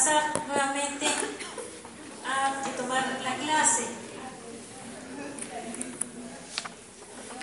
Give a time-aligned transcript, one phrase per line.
[0.00, 1.06] pasar nuevamente
[2.24, 3.84] a tomar la clase.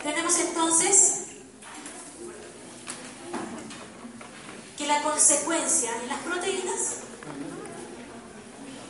[0.01, 1.25] Tenemos entonces
[4.75, 6.81] que la consecuencia en las proteínas,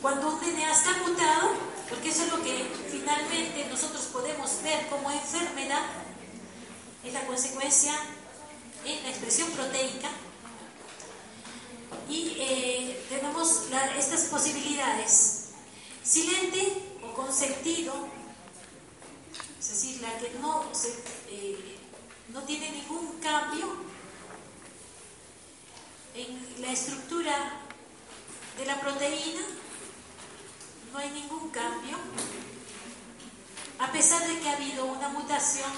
[0.00, 1.50] cuando un DNA está mutado,
[1.90, 5.82] porque eso es lo que finalmente nosotros podemos ver como enfermedad,
[7.04, 7.92] es la consecuencia
[8.86, 10.08] en la expresión proteica.
[12.08, 15.44] Y eh, tenemos la- estas posibilidades.
[16.02, 18.08] Silente o consentido,
[19.60, 20.88] es decir, la que no, se,
[21.28, 21.76] eh,
[22.32, 23.66] no tiene ningún cambio
[26.14, 27.60] en la estructura
[28.58, 29.42] de la proteína,
[30.92, 31.96] no hay ningún cambio,
[33.78, 35.70] a pesar de que ha habido una mutación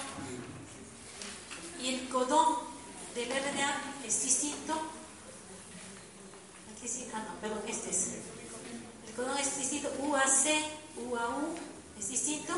[1.81, 2.55] y el codón
[3.15, 4.79] del RNA es distinto.
[6.87, 8.07] Sí, ah, no, perdón, este es.
[9.07, 10.45] El codón es distinto, UAC,
[10.97, 11.55] UAU
[11.99, 12.53] es distinto.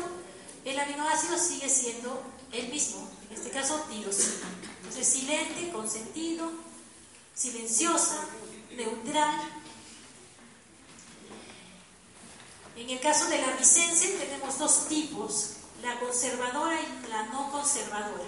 [0.64, 4.48] El aminoácido sigue siendo el mismo, en este caso tirosina.
[4.78, 6.50] Entonces, silente, consentido,
[7.34, 8.24] silenciosa,
[8.74, 9.40] neutral.
[12.76, 15.50] En el caso de la misense tenemos dos tipos,
[15.82, 18.24] la conservadora y la no conservadora.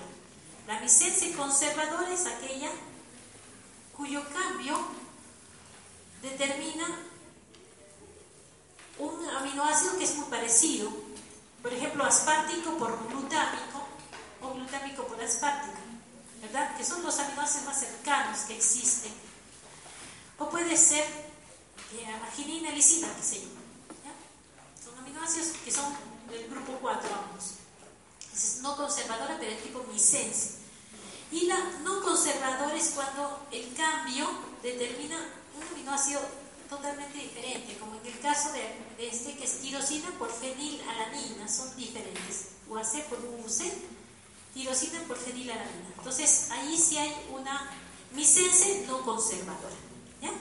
[0.68, 2.70] La misense conservadora es aquella
[3.96, 5.05] cuyo cambio
[6.30, 6.86] determina
[8.98, 10.90] un aminoácido que es muy parecido,
[11.62, 13.86] por ejemplo, aspartico por glutámico
[14.40, 15.78] o glutámico por aspartico,
[16.42, 16.76] ¿verdad?
[16.76, 19.12] Que son los aminoácidos más cercanos que existen.
[20.38, 23.48] O puede ser eh, arginina, lisina, sé yo.
[24.04, 24.84] ¿ya?
[24.84, 25.92] Son aminoácidos que son
[26.28, 27.44] del grupo 4, vamos.
[28.34, 30.56] Es no conservadora, pero de tipo misense.
[31.30, 34.28] Y la no conservadora es cuando el cambio
[34.62, 35.16] determina
[35.56, 36.20] un aminoácido
[36.68, 42.48] totalmente diferente, como en el caso de, este que es tirosina por fenilalanina, son diferentes.
[42.68, 43.72] UAC por UC,
[44.54, 45.88] tirosina por fenilalanina.
[45.96, 47.70] Entonces ahí sí hay una
[48.12, 49.76] misense no conservadora.
[50.20, 50.32] ¿ya?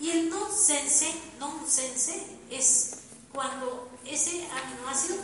[0.00, 2.90] Y el non-sense, non-sense es
[3.32, 5.16] cuando ese aminoácido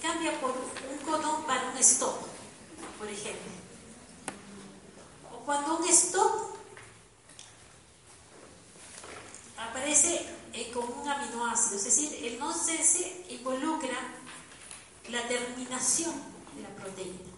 [0.00, 2.14] cambia por un codón para un stop,
[2.98, 3.52] por ejemplo.
[5.32, 6.51] O cuando un stop
[9.70, 13.96] aparece eh, con un aminoácido, es decir, el non-sense involucra
[15.08, 16.14] la terminación
[16.56, 17.32] de la proteína.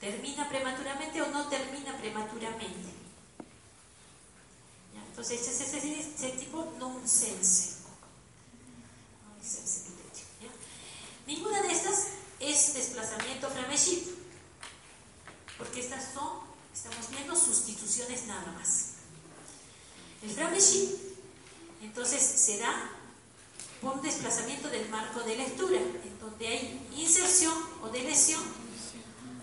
[0.00, 2.92] ¿Termina prematuramente o no termina prematuramente?
[5.08, 7.84] Entonces, ese es ese, ese tipo non-sense.
[9.28, 9.84] Non-sense.
[11.26, 12.08] Ninguna de estas
[12.40, 14.14] es desplazamiento Frameschi,
[15.56, 16.40] porque estas son,
[16.74, 18.94] estamos viendo, sustituciones nada más.
[20.22, 21.13] El Frameschi
[21.84, 22.90] entonces será
[23.82, 28.42] un desplazamiento del marco de lectura, en donde hay inserción o deleción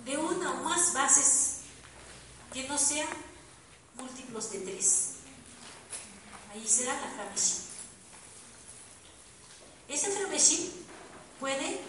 [0.06, 1.57] de una o más bases
[2.52, 3.07] que no sean
[3.96, 5.12] múltiplos de tres.
[6.52, 7.57] Ahí será la Frameschi.
[9.88, 10.72] Ese Frameschi
[11.40, 11.79] puede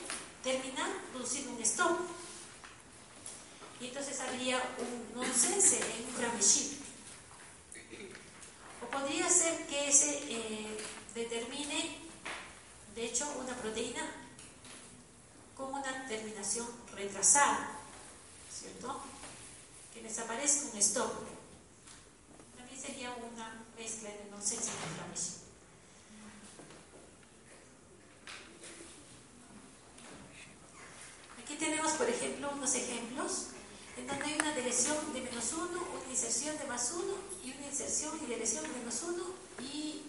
[0.42, 1.98] terminar produciendo un stop.
[3.80, 6.81] Y entonces habría un nonsense en un Frameschi.
[8.92, 10.76] Podría ser que ese eh,
[11.14, 11.96] determine,
[12.94, 14.02] de hecho, una proteína
[15.56, 17.70] con una terminación retrasada,
[18.52, 19.00] ¿cierto?
[19.94, 21.10] Que desaparezca un stop.
[22.54, 25.32] También sería una mezcla de nonsense y Frameschi.
[31.42, 33.46] Aquí tenemos, por ejemplo, unos ejemplos
[34.02, 37.14] en donde hay una deleción de menos uno, una inserción de más uno
[37.44, 39.24] y una inserción y deleción de menos uno
[39.60, 40.02] y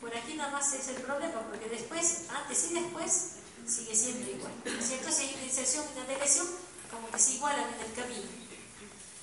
[0.00, 3.30] por aquí nada más es el problema porque después, antes y después,
[3.66, 4.52] sigue siendo igual.
[4.64, 6.46] ¿No hay una inserción y una deleción,
[6.90, 8.28] como que se igualan en el camino.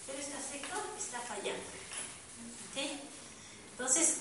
[0.05, 1.63] Pero este aspecto está fallando.
[2.71, 2.91] ¿Ok?
[3.71, 4.17] Entonces,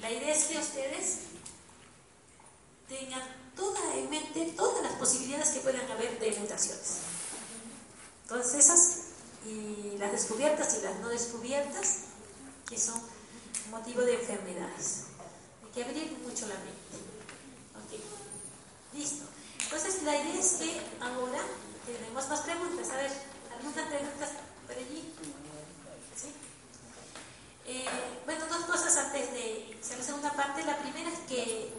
[0.00, 1.18] la idea es que ustedes
[2.88, 3.22] tengan
[3.56, 7.13] toda en mente todas las posibilidades que puedan haber de mutaciones.
[8.28, 8.98] Todas esas
[9.46, 11.98] y la las descubiertas y las no descubiertas,
[12.68, 13.00] que son
[13.70, 15.04] motivo de enfermedades.
[15.62, 16.96] Hay que abrir mucho la mente.
[17.76, 18.00] Ok,
[18.94, 19.24] listo.
[19.62, 21.40] Entonces la idea es que ahora
[21.84, 22.90] tenemos más preguntas.
[22.90, 23.12] A ver,
[23.52, 24.30] ¿algunas preguntas
[24.66, 25.12] por allí?
[27.66, 27.84] Eh,
[28.26, 30.64] bueno, dos cosas antes de hacer la segunda parte.
[30.64, 31.72] La primera es que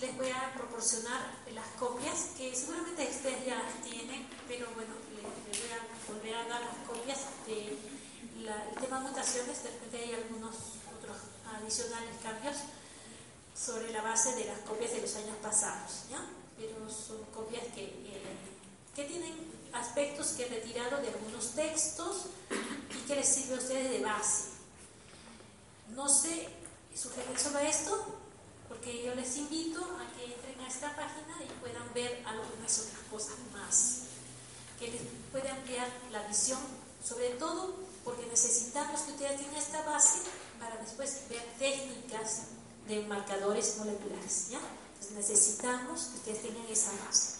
[0.00, 1.20] les voy a proporcionar
[1.52, 4.94] las copias, que seguramente ustedes ya tienen, pero bueno,
[5.60, 7.78] voy a volver a dar las copias del
[8.80, 9.62] tema mutaciones.
[9.62, 10.54] De repente hay algunos
[10.96, 11.16] otros
[11.56, 12.56] adicionales cambios
[13.54, 16.24] sobre la base de las copias de los años pasados, ¿ya?
[16.56, 18.22] Pero son copias que, eh,
[18.94, 19.32] que tienen
[19.72, 24.44] aspectos que he retirado de algunos textos y que les sirve a ustedes de base.
[25.90, 26.48] No sé,
[26.94, 28.18] sugieren solo esto,
[28.68, 33.00] porque yo les invito a que entren a esta página y puedan ver algunas otras
[33.10, 34.02] cosas más,
[34.78, 36.58] que les puede ampliar la visión,
[37.02, 37.74] sobre todo
[38.04, 40.20] porque necesitamos que ustedes tengan esta base
[40.58, 42.42] para después ver técnicas
[42.86, 44.60] de marcadores moleculares, ¿ya?
[44.92, 47.34] Entonces necesitamos que ustedes tengan esa base.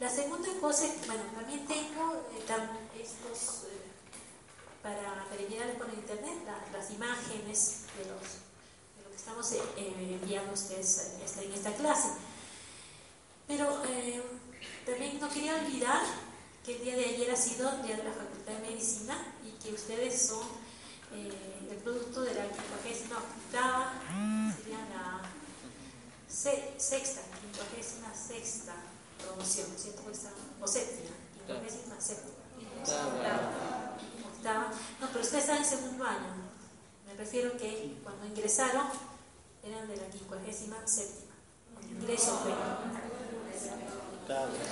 [0.00, 3.82] La segunda cosa es, bueno, también tengo eh, estos, eh,
[4.82, 6.38] para terminar por internet,
[6.72, 8.42] las imágenes de los
[9.22, 12.08] estamos eh, enviando a ustedes en esta clase.
[13.46, 14.20] Pero eh,
[14.84, 16.02] también no quería olvidar
[16.64, 19.50] que el día de ayer ha sido el día de la Facultad de Medicina y
[19.62, 20.46] que ustedes son
[21.12, 23.92] el producto de la 58 octava,
[24.56, 25.20] sería la
[26.28, 27.20] sexta,
[27.52, 28.74] 56 sexta
[29.18, 30.02] promoción, ¿cierto?
[30.60, 31.10] O séptima,
[31.46, 32.32] 56 séptima.
[34.32, 34.70] Octava.
[35.00, 36.34] No, pero ustedes están en segundo año.
[37.06, 38.86] Me refiero que cuando ingresaron
[39.62, 41.32] eran de la 57
[41.90, 42.52] ingreso fue.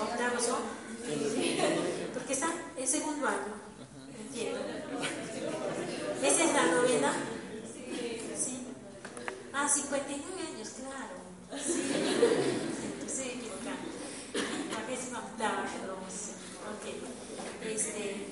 [0.01, 0.80] Octavo son.
[2.15, 3.55] Porque están en segundo año.
[4.19, 4.59] Entiendo.
[6.23, 7.13] Esa es la novena.
[8.37, 8.67] Sí.
[9.53, 11.61] Ah, 59 años, claro.
[11.61, 11.83] Sí.
[13.07, 13.91] Estoy equivocando.
[14.71, 15.99] La octava, perdón.
[15.99, 16.85] Ok.
[17.67, 18.27] Este.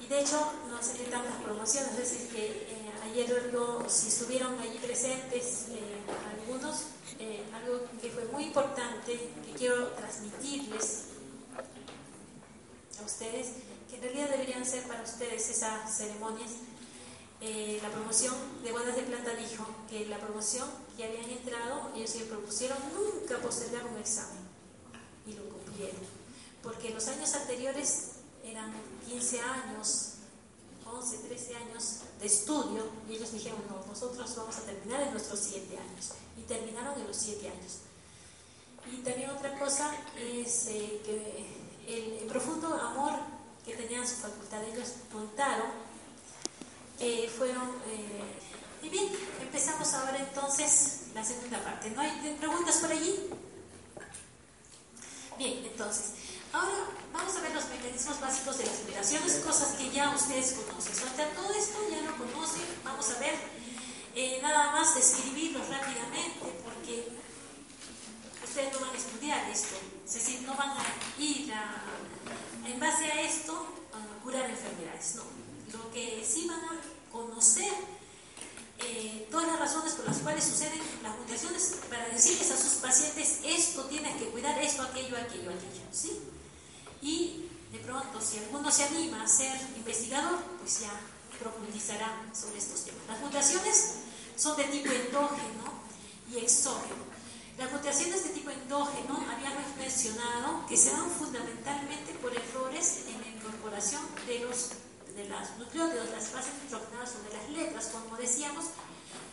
[0.00, 3.50] Y de hecho, no sé qué tantas promociones, es decir, que eh, ayer
[3.88, 6.86] si estuvieron allí presentes eh, algunos,
[7.18, 11.13] eh, algo que fue muy importante, que quiero transmitirles
[13.00, 13.48] a ustedes,
[13.88, 16.50] que en realidad deberían ser para ustedes esas ceremonias.
[17.82, 22.24] la promoción de bodas de plata dijo que la promoción que habían entrado, ellos se
[22.24, 24.42] propusieron nunca postergar un examen
[25.26, 26.00] y lo cumplieron,
[26.62, 28.14] porque los años anteriores
[28.44, 28.72] eran
[29.08, 30.14] 15 años,
[30.86, 35.40] 11, 13 años de estudio y ellos dijeron, no, nosotros vamos a terminar en nuestros
[35.40, 36.12] 7 años.
[36.36, 37.78] Y terminaron en los 7 años.
[38.92, 43.12] Y también otra cosa es eh, que el, profundo amor
[43.64, 45.68] que tenían su facultad, ellos contaron,
[47.00, 47.68] eh, fueron...
[47.86, 48.40] Eh,
[48.82, 49.08] y bien,
[49.40, 51.90] empezamos ahora entonces la segunda parte.
[51.90, 53.30] ¿No hay preguntas por allí?
[55.38, 56.12] Bien, entonces,
[56.54, 60.94] Ahora vamos a ver los mecanismos básicos de las operaciones, cosas que ya ustedes conocen.
[60.94, 63.34] O todo esto ya lo conocen, vamos a ver
[64.14, 67.08] eh, nada más describirlo rápidamente porque
[68.44, 69.74] ustedes no van a estudiar esto,
[70.06, 70.84] es decir, no van a
[71.18, 71.82] ir a,
[72.66, 75.22] en base a esto a curar enfermedades, no.
[75.72, 76.80] Lo que sí van a
[77.10, 77.72] conocer
[78.78, 83.40] eh, todas las razones por las cuales suceden las mutaciones para decirles a sus pacientes
[83.44, 86.20] esto tienes que cuidar, esto, aquello, aquello, aquello, ¿sí?
[87.00, 91.00] Y de pronto, si alguno se anima a ser investigador, pues ya
[91.38, 93.02] profundizará sobre estos temas.
[93.08, 93.94] Las mutaciones
[94.36, 95.72] son de tipo endógeno
[96.30, 97.13] y exógeno.
[97.58, 103.28] Las mutaciones de tipo endógeno habíamos mencionado que se dan fundamentalmente por errores en la
[103.28, 104.70] incorporación de los
[105.14, 108.64] de las nucleótidos, las bases nitrogenadas sobre las letras, como decíamos,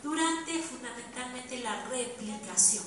[0.00, 2.84] durante fundamentalmente la replicación.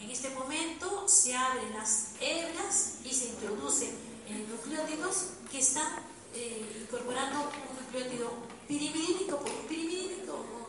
[0.00, 3.90] En este momento se abren las hebras y se introducen
[4.48, 5.86] nucleótidos que están
[6.34, 8.32] eh, incorporando un nucleótido
[8.66, 10.59] pirimidínico por un pirimidínico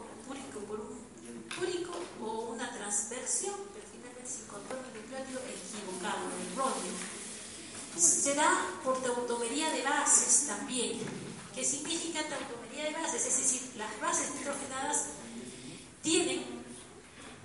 [2.21, 6.93] o una transversión, pero finalmente se incorpora un nucleótido equivocado, erróneo.
[7.97, 10.99] Se da por tautomería de bases también.
[11.53, 13.25] ¿Qué significa tautomería de bases?
[13.25, 15.05] Es decir, las bases nitrogenadas
[16.01, 16.43] tienen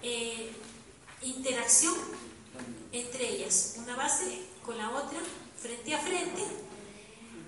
[0.03, 0.53] eh,
[1.23, 1.95] interacción
[2.93, 5.19] entre ellas, una base con la otra,
[5.61, 6.43] frente a frente,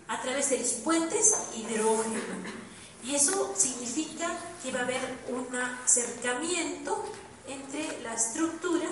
[0.08, 2.20] a través de los puentes hidrógeno.
[3.04, 7.04] Y eso significa que va a haber un acercamiento
[7.46, 8.86] entre la estructura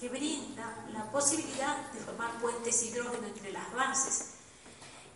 [0.00, 4.26] que brinda la posibilidad de formar puentes hidrógeno entre las bases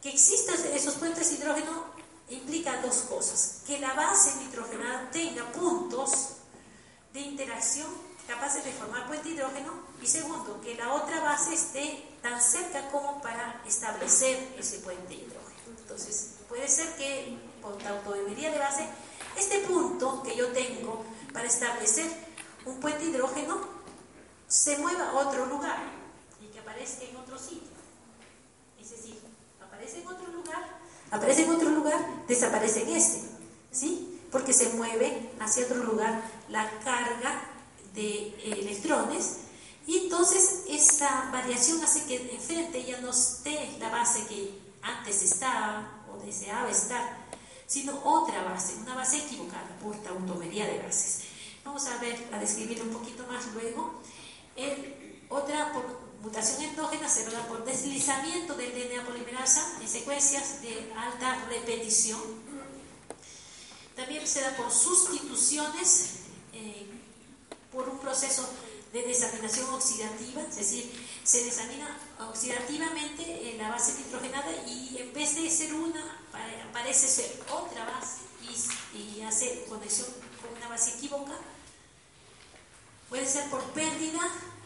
[0.02, 1.84] Que existan esos puentes hidrógeno
[2.28, 3.62] implica dos cosas.
[3.66, 6.10] Que la base nitrogenada tenga puntos
[7.12, 7.88] de interacción
[8.26, 13.20] capaces de formar puente hidrógeno y segundo, que la otra base esté tan cerca como
[13.20, 15.78] para establecer ese puente hidrógeno.
[15.78, 17.36] Entonces, puede ser que
[17.70, 18.86] tautomería de base,
[19.36, 22.10] este punto que yo tengo para establecer
[22.64, 23.58] un puente hidrógeno
[24.46, 25.78] se mueva a otro lugar
[26.40, 27.72] y que aparezca en otro sitio.
[28.80, 29.18] Es decir,
[29.64, 30.78] aparece en otro lugar,
[31.10, 33.22] aparece en otro lugar, desaparece en este,
[33.70, 34.20] ¿sí?
[34.30, 37.42] Porque se mueve hacia otro lugar la carga
[37.94, 39.38] de electrones
[39.86, 46.04] y entonces esta variación hace que enfrente ya no esté la base que antes estaba
[46.12, 47.21] o deseaba estar,
[47.72, 51.22] sino otra base, una base equivocada por tautomería de bases.
[51.64, 54.02] Vamos a ver, a describir un poquito más luego.
[55.30, 55.72] otra
[56.22, 62.20] mutación endógena se da por deslizamiento del DNA polimerasa en secuencias de alta repetición.
[63.96, 66.10] También se da por sustituciones,
[66.52, 66.86] eh,
[67.72, 68.46] por un proceso
[68.92, 71.96] de desaminación oxidativa, es decir, se desamina
[72.28, 76.18] oxidativamente en la base nitrogenada y en vez de ser una,
[76.72, 78.22] parece ser otra base
[78.94, 80.08] y, hace conexión
[80.40, 81.32] con una base equívoca.
[83.08, 84.20] Puede ser por pérdida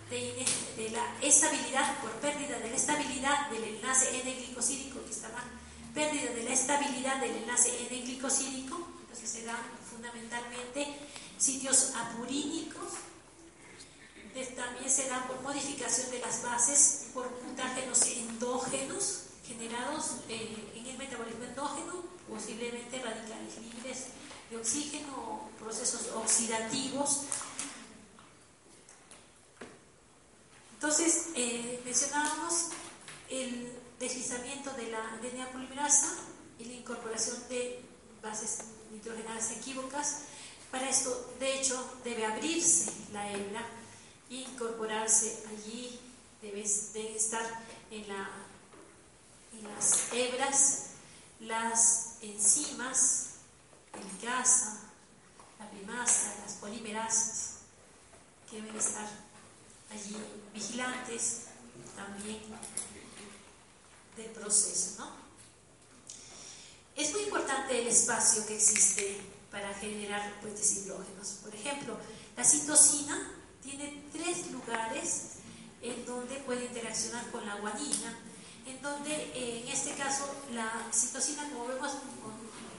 [0.08, 5.44] de, la estabilidad, por pérdida de la estabilidad del enlace N-glicosídico, que está mal,
[5.94, 9.58] pérdida de la estabilidad del enlace N-glicosídico, entonces se dan
[9.90, 10.96] fundamentalmente
[11.36, 12.92] sitios apurínicos,
[14.44, 20.98] también se da por modificación de las bases por mutágenos endógenos generados eh, en el
[20.98, 24.04] metabolismo endógeno, posiblemente radicales libres
[24.50, 27.22] de oxígeno o procesos oxidativos.
[30.74, 32.68] Entonces, eh, mencionábamos
[33.30, 36.12] el deslizamiento de la DNA polimerasa
[36.58, 37.80] y la incorporación de
[38.22, 38.58] bases
[38.92, 40.24] nitrogenadas equívocas.
[40.70, 43.66] Para esto, de hecho, debe abrirse la hebra
[44.30, 46.00] incorporarse allí,
[46.42, 48.28] debe, estar en, la,
[49.62, 50.86] las hebras,
[51.40, 53.26] las enzimas,
[53.94, 54.80] el gasa,
[55.58, 57.56] la primasa, las polimerasas,
[58.50, 59.08] que deben estar
[59.90, 60.16] allí
[60.52, 61.42] vigilantes
[61.94, 62.40] también
[64.16, 64.96] del proceso.
[64.98, 65.10] ¿no?
[66.96, 71.28] Es muy importante el espacio que existe para generar puentes hidrógenos.
[71.42, 71.96] Por ejemplo,
[72.36, 73.35] la citosina
[73.66, 75.38] tiene tres lugares
[75.82, 78.16] en donde puede interaccionar con la guanina,
[78.64, 81.92] en donde eh, en este caso la citosina, como vemos,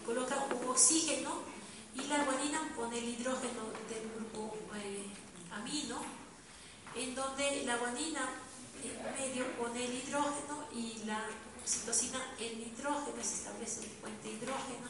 [0.06, 1.42] coloca un oxígeno
[1.94, 5.08] y la guanina pone el hidrógeno del grupo eh,
[5.52, 6.00] amino,
[6.96, 8.22] en donde la guanina
[8.82, 11.20] en medio pone el hidrógeno y la
[11.66, 14.88] citosina el nitrógeno, se establece un puente hidrógeno,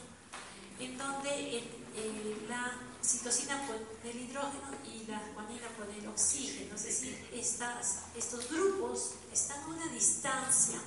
[0.79, 6.83] en donde eh, la citosina pone el hidrógeno y la guanina pone el oxígeno, es
[6.83, 10.79] decir, estos grupos están a una distancia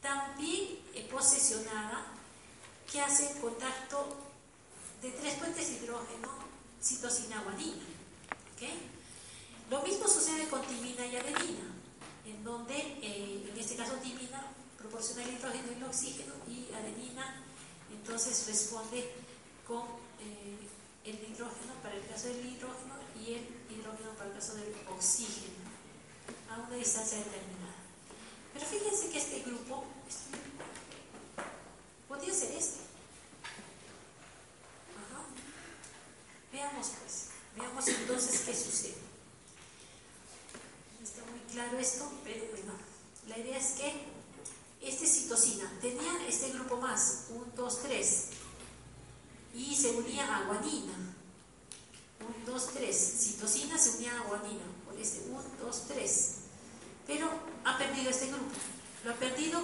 [0.00, 0.78] también
[1.10, 2.06] posesionada
[2.90, 4.16] que hace contacto
[5.02, 6.28] de tres puentes de hidrógeno,
[6.82, 7.84] citosina, guanina.
[9.70, 11.64] Lo mismo sucede con timina y adenina,
[12.26, 14.46] en donde eh, en este caso timina
[14.78, 17.42] proporciona el hidrógeno y el oxígeno y adenina
[17.92, 19.10] entonces responde
[19.66, 19.82] con
[20.22, 20.68] eh,
[21.04, 25.62] el hidrógeno para el caso del hidrógeno y el hidrógeno para el caso del oxígeno
[26.50, 27.76] a una distancia determinada.
[28.52, 29.84] Pero fíjense que este grupo
[32.08, 32.92] podría ser este.
[36.52, 38.94] Veamos pues, veamos entonces qué sucede.
[41.02, 42.74] Está muy claro esto, pero bueno,
[43.26, 43.92] la idea es que
[44.82, 48.26] este citosina tenía este grupo más, 1, 2, 3,
[49.54, 50.92] y se unía a guanina.
[52.20, 53.14] 1, 2, 3.
[53.18, 56.34] Citosina se unía a guanina por este 1, 2, 3.
[57.06, 57.28] Pero
[57.64, 58.54] ha perdido este grupo.
[59.04, 59.60] Lo ha perdido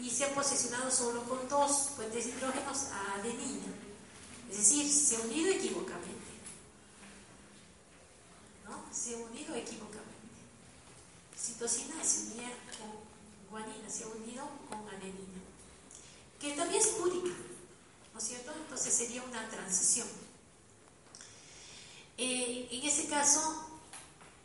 [0.00, 3.72] y se ha posicionado solo con dos puentes hidrógenos a adenina.
[4.50, 6.14] Es decir, se ha unido equivocamente.
[8.64, 8.84] ¿No?
[8.92, 10.04] Se ha unido equivocamente.
[11.38, 12.90] Citosina se unía con
[13.50, 15.42] guanina, se ha unido con adenina.
[16.40, 17.34] Que también es púrica.
[18.14, 18.52] ¿No es cierto?
[18.56, 20.06] Entonces sería una transición.
[22.16, 23.66] Eh, en ese caso,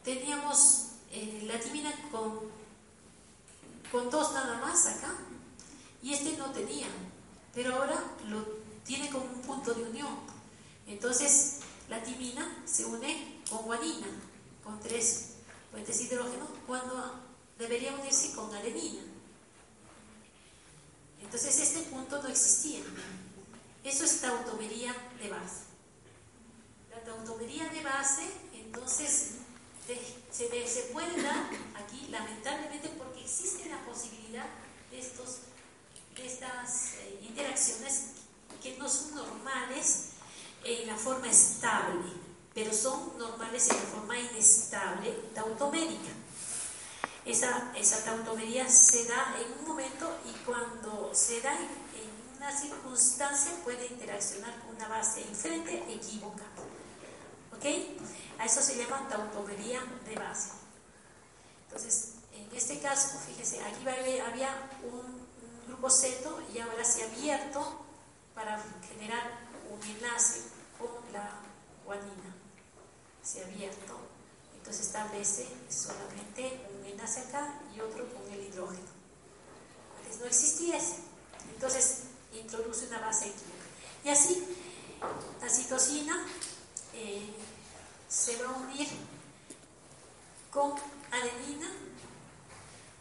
[0.04, 2.40] teníamos eh, la timina con,
[3.92, 5.16] con dos nada más acá,
[6.02, 6.88] y este no tenía,
[7.54, 8.44] pero ahora lo
[8.84, 10.18] tiene como un punto de unión.
[10.88, 11.58] Entonces,
[11.90, 14.08] la timina se une con guanina,
[14.64, 15.34] con tres
[15.72, 17.20] puentes hidrógenos, cuando
[17.60, 19.02] debería unirse con adenina.
[21.22, 22.80] Entonces este punto no existía.
[23.90, 25.64] Eso es tautomería de base.
[26.92, 28.22] La tautomería de base,
[28.54, 29.32] entonces,
[30.32, 34.46] se, se puede dar aquí, lamentablemente, porque existe la posibilidad
[34.92, 35.40] de, estos,
[36.16, 38.12] de estas eh, interacciones
[38.62, 40.10] que no son normales
[40.64, 42.12] en la forma estable,
[42.54, 46.12] pero son normales en la forma inestable tautomérica.
[47.26, 51.90] Esa, esa tautomería se da en un momento y cuando se da en,
[52.40, 56.44] una circunstancia puede interaccionar con una base diferente equívoca.
[57.54, 57.66] ¿Ok?
[58.40, 60.52] A eso se llama tautomería de base.
[61.66, 63.86] Entonces, en este caso, fíjese, aquí
[64.22, 64.50] había
[64.84, 65.20] un,
[65.68, 67.86] grupo ceto y ahora se ha abierto
[68.34, 69.22] para generar
[69.70, 70.42] un enlace
[70.80, 71.30] con la
[71.86, 72.34] guanina.
[73.22, 74.00] Se ha abierto.
[74.58, 78.88] Entonces establece solamente un enlace acá y otro con el hidrógeno.
[80.00, 80.96] Antes no existía ese.
[81.54, 83.66] Entonces introduce una base equívoca.
[84.04, 84.58] Y así,
[85.42, 86.26] la citosina
[86.94, 87.30] eh,
[88.08, 88.88] se va a unir
[90.52, 90.74] con
[91.12, 91.70] adenina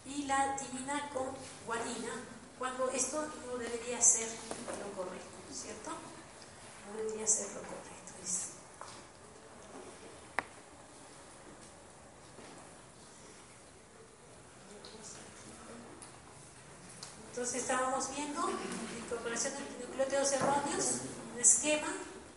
[0.07, 1.29] y la timina con
[1.67, 2.13] guanina,
[2.59, 5.91] cuando esto no debería ser lo correcto, ¿cierto?
[5.91, 7.78] No debería ser lo correcto.
[17.39, 18.51] Entonces estábamos viendo
[18.99, 20.87] incorporación de nucleótidos erróneos,
[21.33, 21.87] un esquema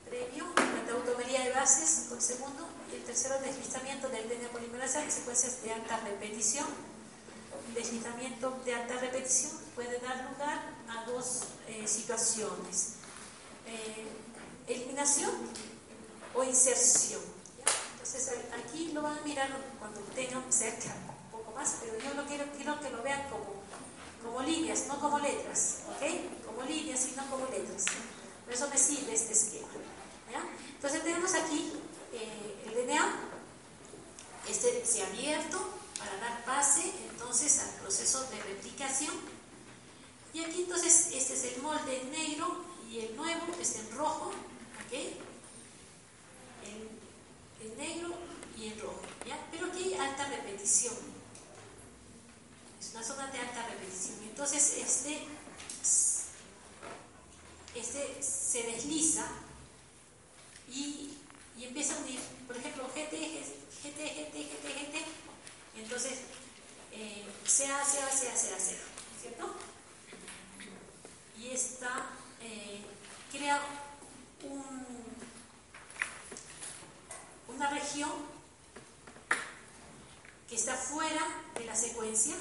[0.08, 5.10] previo, la tautomería de bases con segundo, y el tercero, deslizamiento del DNA polimerasa en
[5.10, 6.67] secuencias de alta repetición.
[7.74, 12.98] deslizamiento de alta repetición puede dar lugar a dos eh, situaciones.
[13.65, 14.05] Eh,
[14.67, 15.31] eliminación
[16.36, 17.22] o inserción.
[17.93, 20.93] Entonces aquí lo van a mirar cuando tengan cerca
[21.25, 23.61] un poco más, pero yo lo quiero, quiero que lo vean como
[24.24, 26.46] como líneas, no como letras, ¿ok?
[26.46, 27.86] Como líneas y no como letras.
[28.46, 29.68] Por eso me sirve este esquema.
[30.75, 31.74] Entonces tenemos aquí
[32.14, 33.20] eh, el DNA,
[34.50, 35.60] este se ha abierto
[36.00, 39.14] para dar pase entonces al proceso de replicación.
[40.34, 44.29] Y aquí entonces este es el molde en negro y el nuevo es en rojo,
[44.29, 44.94] ¿ok?
[46.66, 47.01] En,
[47.77, 48.16] negro
[48.57, 49.38] y en rojo, ¿ya?
[49.51, 50.94] Pero aquí hay alta repetición
[52.94, 54.20] una zona de alta repetición.
[54.24, 55.27] Entonces, este,
[57.75, 59.25] este se desliza
[60.70, 61.18] y,
[61.58, 63.12] y, empieza a unir, por ejemplo, GT,
[63.84, 65.06] GT, GT, GT, GT,
[65.77, 66.20] entonces
[66.92, 68.77] eh, CA, CA, CA, CA, CA,
[69.22, 69.56] ¿cierto?
[71.38, 72.10] Y esta
[72.42, 72.82] eh,
[73.32, 73.60] crea
[74.44, 74.86] un,
[77.48, 78.12] una región
[80.50, 81.25] que está fuera
[81.56, 82.36] de la secuencia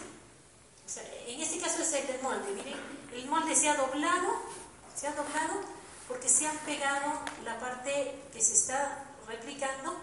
[0.97, 2.75] en este caso es el molde, miren,
[3.15, 4.43] el molde se ha doblado,
[4.95, 5.61] se ha doblado
[6.09, 9.95] porque se ha pegado la parte que se está replicando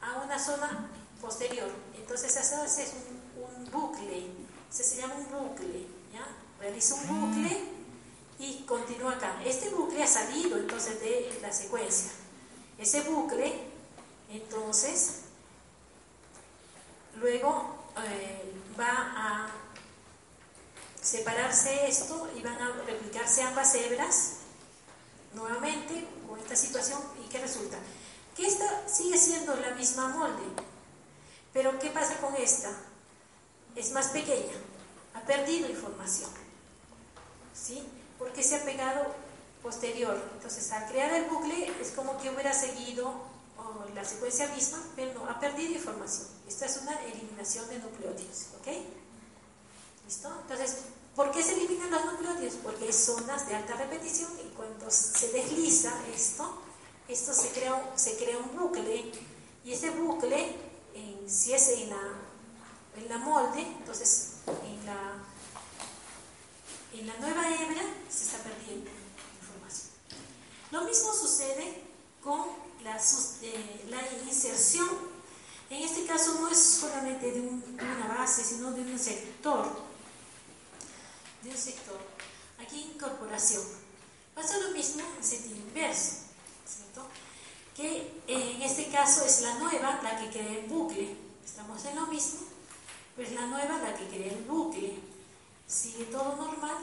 [0.00, 1.70] a una zona posterior.
[1.96, 2.92] Entonces eso es
[3.36, 4.26] un, bucle,
[4.70, 5.98] se llama un bucle.
[6.60, 7.56] Realiza un bucle
[8.40, 9.40] y continúa acá.
[9.44, 12.10] Este bucle ha salido entonces de la secuencia.
[12.78, 13.60] Ese bucle,
[14.28, 15.20] entonces,
[17.20, 19.67] luego eh, va a
[21.08, 24.32] separarse esto y van a replicarse ambas hebras
[25.32, 27.78] nuevamente con esta situación y ¿qué resulta?
[28.36, 30.44] Que esta sigue siendo la misma molde,
[31.54, 32.70] pero ¿qué pasa con esta?
[33.74, 34.52] Es más pequeña,
[35.14, 36.30] ha perdido información,
[37.54, 37.82] ¿sí?
[38.18, 39.06] Porque se ha pegado
[39.62, 40.22] posterior.
[40.34, 43.14] Entonces, al crear el bucle es como que hubiera seguido
[43.94, 46.26] la secuencia misma, pero no, ha perdido información.
[46.46, 48.68] Esta es una eliminación de nucleótidos, ¿ok?
[50.06, 50.32] ¿Listo?
[50.42, 50.76] Entonces,
[51.18, 52.54] ¿Por qué se eliminan los nucleótidos?
[52.62, 56.62] Porque hay zonas de alta repetición y cuando se desliza esto,
[57.08, 59.10] esto se crea, se crea un bucle
[59.64, 60.54] y ese bucle,
[61.26, 62.00] si es en la,
[62.98, 65.14] en la molde, entonces en la,
[66.92, 68.88] en la nueva hebra se está perdiendo
[69.42, 69.90] información.
[70.70, 71.82] Lo mismo sucede
[72.22, 72.42] con
[72.84, 72.96] la,
[73.42, 74.88] eh, inserción.
[75.68, 79.87] En este caso no es solamente de una base, sino de un sector
[81.42, 82.00] de un sector.
[82.58, 83.62] Aquí incorporación.
[84.34, 86.12] Pasa lo mismo en sentido inverso,
[86.66, 87.06] ¿cierto?
[87.74, 91.16] Que en este caso es la nueva la que crea el bucle.
[91.44, 92.40] Estamos en lo mismo,
[93.16, 94.94] pero es la nueva la que crea el bucle.
[95.66, 96.78] Sigue todo normal,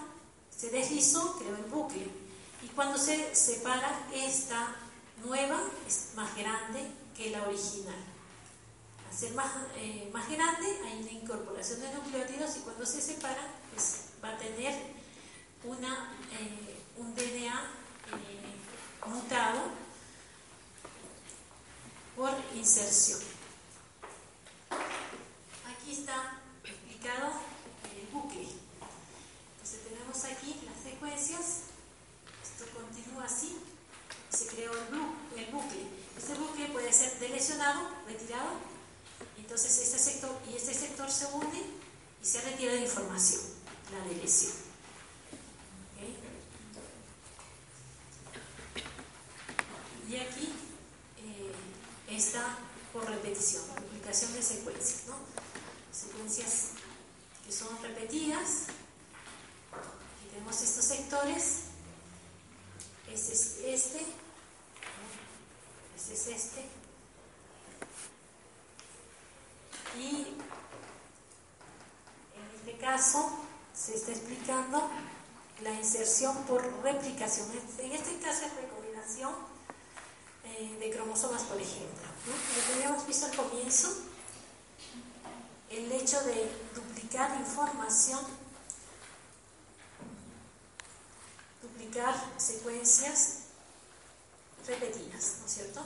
[0.56, 2.08] se deslizó, creó el bucle.
[2.62, 4.76] Y cuando se separa, esta
[5.24, 7.96] nueva es más grande que la original.
[9.10, 13.48] Al ser más, eh, más grande, hay una incorporación de nucleótidos y cuando se separa,
[13.74, 14.74] pues va a tener
[15.64, 17.62] una, eh, un DNA
[18.12, 19.62] eh, mutado
[22.16, 23.20] por inserción.
[24.72, 27.34] Aquí está explicado
[27.94, 28.48] el bucle.
[29.54, 31.62] Entonces tenemos aquí las secuencias,
[32.42, 33.58] esto continúa así,
[34.30, 35.86] se creó el, bucle.
[36.18, 38.54] Este bucle puede ser delecionado, retirado,
[39.38, 41.62] entonces este sector y este sector se une
[42.24, 43.42] y se retira la información,
[43.92, 44.66] la deleción.
[50.08, 50.54] Y aquí
[51.18, 51.52] eh,
[52.08, 52.58] está
[52.94, 55.16] por repetición, duplicación de secuencias, ¿no?
[55.92, 56.68] Secuencias
[57.44, 58.68] que son repetidas.
[59.74, 61.62] Aquí tenemos estos sectores.
[63.12, 64.06] Este es este.
[65.96, 66.66] Este es este.
[69.98, 70.36] Y
[72.36, 73.40] en este caso
[73.76, 74.90] se está explicando
[75.62, 77.48] la inserción por replicación.
[77.80, 79.34] En este caso es recombinación
[80.46, 82.08] eh, de cromosomas, por ejemplo.
[82.28, 83.90] Lo que habíamos visto al comienzo,
[85.70, 88.22] el hecho de duplicar información,
[91.62, 93.40] duplicar secuencias
[94.66, 95.86] repetidas, ¿no es cierto?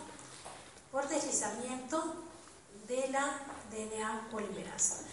[0.92, 2.24] Por deslizamiento
[2.88, 3.40] de la
[3.72, 5.09] DNA polimerasa.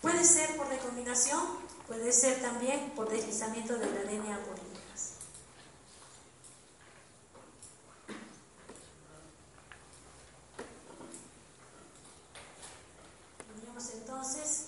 [0.00, 1.42] Puede ser por recombinación,
[1.86, 4.70] puede ser también por deslizamiento de la DNA polimerasa.
[14.20, 14.66] entonces.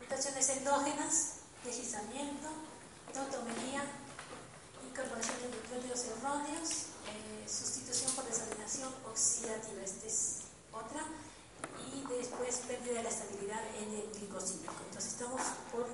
[0.00, 1.32] Mutaciones endógenas,
[1.64, 2.48] deslizamiento,
[3.12, 3.82] tautomería,
[4.88, 6.70] incorporación de nucleótidos erróneos,
[7.08, 10.40] eh, sustitución por desaminación oxidativa, esta es
[10.72, 11.02] otra,
[12.16, 14.74] después pérdida de la estabilidad en el glicosídico.
[14.86, 15.86] Entonces estamos por,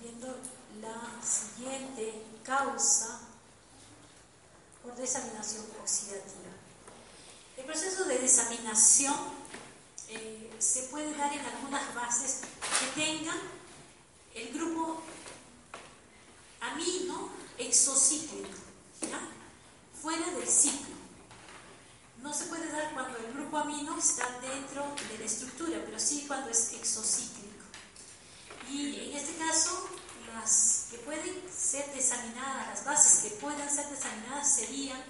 [0.00, 0.36] viendo
[0.80, 3.20] la siguiente causa
[4.82, 6.50] por desaminación oxidativa.
[7.56, 9.14] El proceso de desaminación
[10.08, 12.40] eh, se puede dar en algunas bases
[12.78, 13.38] que tengan
[14.34, 15.02] el grupo
[16.60, 18.48] amino exocíclico,
[20.00, 20.99] fuera del ciclo.
[22.22, 26.24] No se puede dar cuando el grupo amino está dentro de la estructura, pero sí
[26.26, 27.64] cuando es exocíclico.
[28.68, 29.88] Y en este caso,
[30.34, 35.00] las que pueden ser desaminadas, las bases que puedan ser desaminadas serían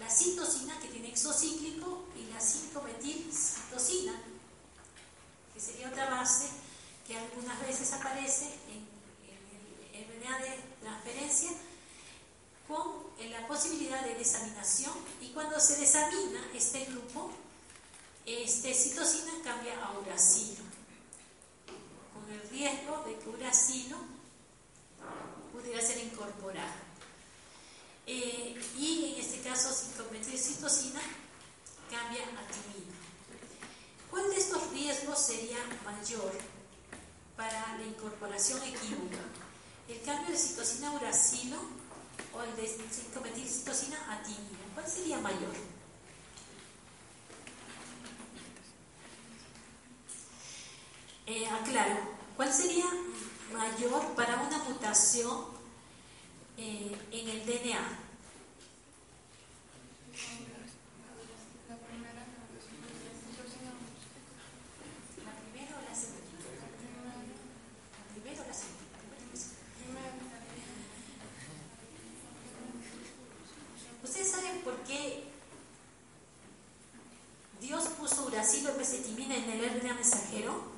[0.00, 4.14] la citosina que tiene exocíclico y la 5-metilcitosina,
[5.54, 6.48] que sería otra base
[7.06, 8.92] que algunas veces aparece en,
[9.94, 11.50] el RNA de transferencia
[12.72, 17.30] con la posibilidad de desaminación y cuando se desamina este grupo,
[18.24, 20.62] este citosina cambia a uracilo,
[22.14, 23.98] con el riesgo de que uracilo
[25.52, 26.92] pudiera ser incorporado.
[28.06, 31.00] Eh, y en este caso, sin convertir citosina,
[31.90, 32.96] cambia a timina.
[34.10, 36.32] ¿Cuál de estos riesgos sería mayor
[37.36, 39.18] para la incorporación equívoca?
[39.88, 41.81] ¿El cambio de citosina a uracilo
[42.34, 44.64] o el de sin citosina a timina?
[44.74, 45.54] ¿Cuál sería mayor?
[51.26, 51.96] Eh, aclaro,
[52.36, 52.86] ¿cuál sería
[53.52, 55.52] mayor para una mutación
[56.56, 57.80] eh, en el DNA.
[61.68, 62.12] La primera
[65.76, 66.20] o la segunda?
[67.96, 68.82] La primera o la segunda?
[74.04, 75.24] ¿Ustedes saben por qué
[77.60, 80.70] Dios puso uracilo en vez en el RNA mensajero?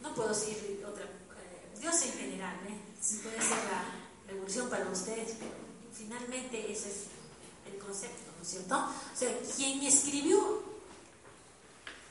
[0.00, 1.06] No puedo seguir otra
[1.82, 2.78] Dios en general, ¿eh?
[3.00, 3.82] si puede ser la
[4.28, 5.50] revolución para ustedes, pero
[5.92, 6.96] finalmente ese es
[7.66, 8.76] el concepto, ¿no es cierto?
[8.76, 10.62] O sea, quien escribió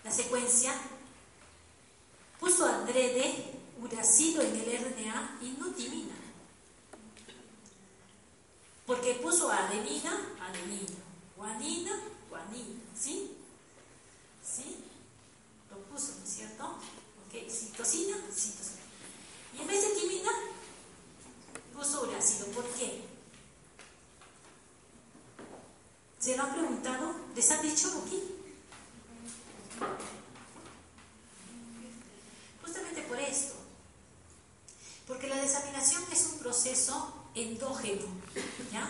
[0.04, 0.74] la secuencia
[2.38, 6.16] puso adrede uracilo en el RNA y no timina.
[8.86, 11.00] Porque puso adenina, adenina,
[11.38, 11.98] guanina,
[12.30, 13.38] guanina, ¿sí?
[14.44, 14.84] ¿Sí?
[15.70, 16.66] Lo puso, ¿no es cierto?
[16.66, 18.82] Ok, citosina, citosina.
[19.58, 20.32] Y en vez de timina,
[21.74, 22.48] puso uracilo.
[22.48, 23.04] ¿Por qué?
[26.20, 27.16] ¿Se lo han preguntado?
[27.36, 28.24] ¿Les han dicho aquí?
[32.64, 33.56] Justamente por esto.
[35.08, 36.40] Porque la desaminación es un
[37.36, 38.06] endógeno.
[38.72, 38.90] ¿ya?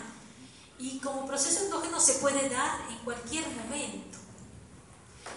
[0.80, 4.18] Y como proceso endógeno se puede dar en cualquier momento.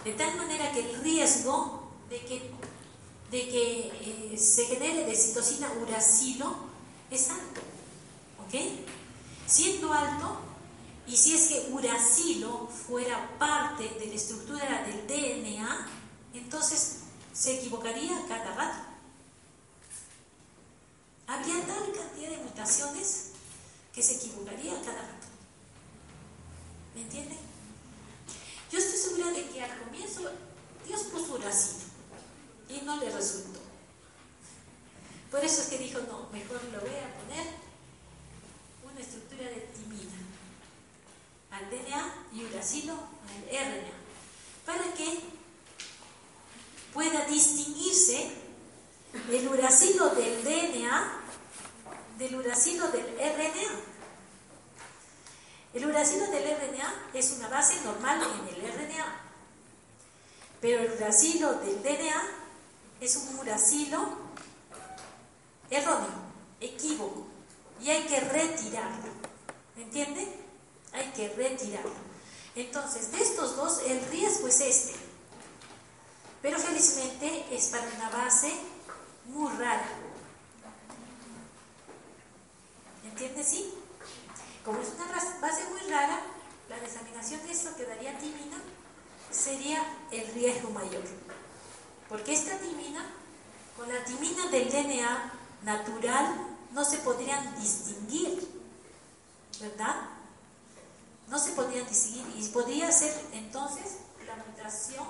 [0.03, 2.51] De tal manera que el riesgo de que,
[3.31, 6.55] de que eh, se genere de citosina uracilo
[7.11, 7.61] es alto.
[8.45, 8.55] ¿Ok?
[9.47, 10.39] Siendo alto,
[11.07, 15.87] y si es que uracilo fuera parte de la estructura del DNA,
[16.33, 18.94] entonces se equivocaría cada rato.
[21.27, 23.31] Habría tal cantidad de mutaciones
[23.93, 25.27] que se equivocaría cada rato.
[26.93, 27.37] ¿Me entienden?
[28.71, 30.21] Yo estoy segura de que al comienzo
[30.85, 31.85] Dios puso uracilo
[32.69, 33.59] y no le resultó.
[35.31, 37.47] Por eso es que dijo, no, mejor lo voy a poner
[38.83, 40.15] una estructura de timina
[41.51, 43.93] al DNA y uracilo al RNA,
[44.65, 45.19] para que
[46.93, 48.44] pueda distinguirse
[49.31, 51.21] el uracilo del DNA
[52.17, 53.69] del uracilo del RNA.
[55.73, 59.21] El uracilo del RNA es una base normal en el RNA,
[60.61, 62.23] pero el uracilo del DNA
[63.01, 64.07] es un uracilo
[65.69, 66.07] erróneo,
[66.61, 67.27] equívoco,
[67.81, 69.11] y hay que retirarlo.
[69.75, 70.39] ¿Me entiende?
[70.93, 71.91] Hay que retirarlo.
[72.55, 74.95] Entonces, de estos dos, el riesgo es este.
[76.41, 78.53] Pero felizmente es para una base
[79.27, 79.87] muy rara.
[83.03, 83.47] ¿Me entiendes?
[83.47, 83.73] Sí.
[84.63, 85.05] Como es una
[85.41, 86.21] base muy rara,
[86.69, 88.57] la desaminación de que daría timina
[89.29, 91.03] sería el riesgo mayor.
[92.09, 93.05] Porque esta timina,
[93.77, 95.33] con la timina del DNA
[95.63, 98.47] natural, no se podrían distinguir,
[99.61, 99.95] ¿verdad?
[101.27, 105.05] No se podrían distinguir y podría ser entonces la mutación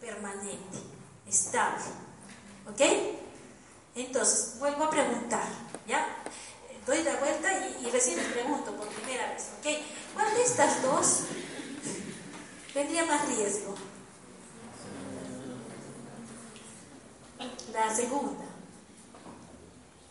[0.00, 0.78] permanente,
[1.26, 1.84] estable.
[2.68, 2.80] ¿Ok?
[3.96, 5.48] Entonces, vuelvo a preguntar,
[5.86, 6.06] ¿ya?
[6.86, 7.48] Doy la vuelta
[7.80, 9.66] y, recién les pregunto por primera vez, ¿ok?
[10.14, 11.20] ¿Cuál de estas dos
[12.74, 13.74] tendría más riesgo?
[17.72, 18.44] La segunda.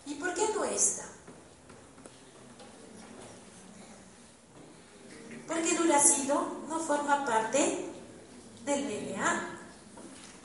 [0.05, 1.05] ¿Y por qué no esta?
[5.47, 7.85] Porque el uracilo no forma parte
[8.65, 9.49] del DNA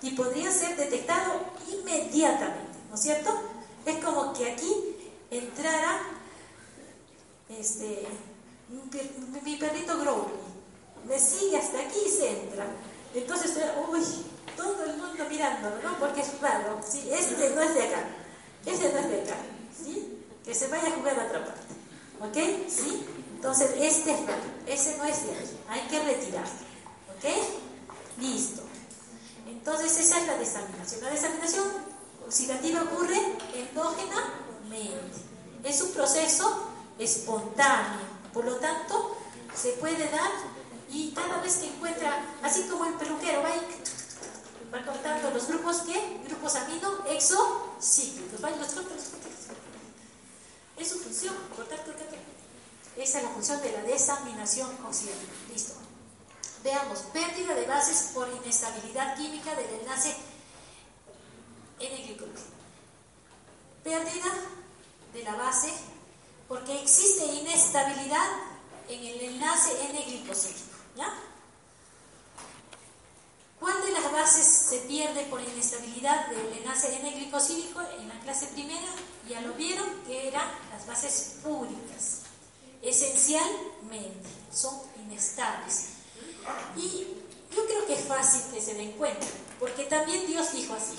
[0.02, 3.30] y podría ser detectado inmediatamente, ¿no es cierto?
[3.86, 4.74] Es como que aquí
[5.30, 6.00] entrara
[7.48, 8.06] este,
[9.44, 10.32] mi, perrito Growly,
[11.06, 12.66] me sigue hasta aquí y se entra.
[13.14, 13.56] Entonces,
[13.88, 14.00] uy,
[14.56, 15.98] todo el mundo mirándolo, ¿no?
[15.98, 17.08] Porque es raro, ¿sí?
[17.10, 18.04] Este no es de acá,
[18.66, 19.36] este no es de acá,
[19.84, 20.24] ¿sí?
[20.44, 21.74] Que se vaya a jugar a otra parte,
[22.20, 22.68] ¿ok?
[22.68, 23.06] ¿Sí?
[23.36, 26.52] Entonces, este es raro, ese no es de aquí, hay que retirarlo,
[27.16, 28.20] ¿ok?
[28.20, 28.62] Listo.
[29.48, 31.02] Entonces, esa es la desaminación.
[31.02, 31.64] La desaminación
[32.30, 33.18] oxidativa ocurre
[33.54, 35.18] endógenamente.
[35.64, 38.06] Es un proceso espontáneo.
[38.32, 39.16] Por lo tanto,
[39.52, 40.30] se puede dar
[40.88, 43.50] y cada vez que encuentra, así como el peluquero va,
[44.86, 48.68] cortando los grupos que, grupos amino, exocíclicos, va los
[50.76, 52.20] Es su función, cortar, cortar, cortar.
[52.96, 55.32] Esa es la función de la desaminación oxidativa.
[55.52, 55.72] Listo.
[56.62, 60.14] Veamos, pérdida de bases por inestabilidad química del enlace
[61.80, 62.40] N-glicosílico.
[63.82, 64.32] Pérdida
[65.12, 65.72] de la base
[66.48, 68.28] porque existe inestabilidad
[68.88, 70.76] en el enlace N-glicosílico.
[70.96, 71.14] ¿Ya?
[73.60, 77.80] ¿Cuál de las bases se pierde por inestabilidad del enlace N-glicosílico?
[78.00, 78.88] En la clase primera
[79.28, 82.22] ya lo vieron que eran las bases púricas.
[82.82, 85.90] Esencialmente son inestables.
[86.76, 87.06] Y
[87.54, 89.26] yo creo que es fácil que se den cuenta,
[89.58, 90.98] porque también Dios dijo así,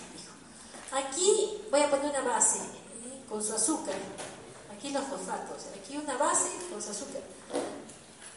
[0.91, 3.23] aquí voy a poner una base ¿eh?
[3.29, 3.95] con su azúcar,
[4.75, 7.21] aquí los fosfatos, aquí una base con su azúcar.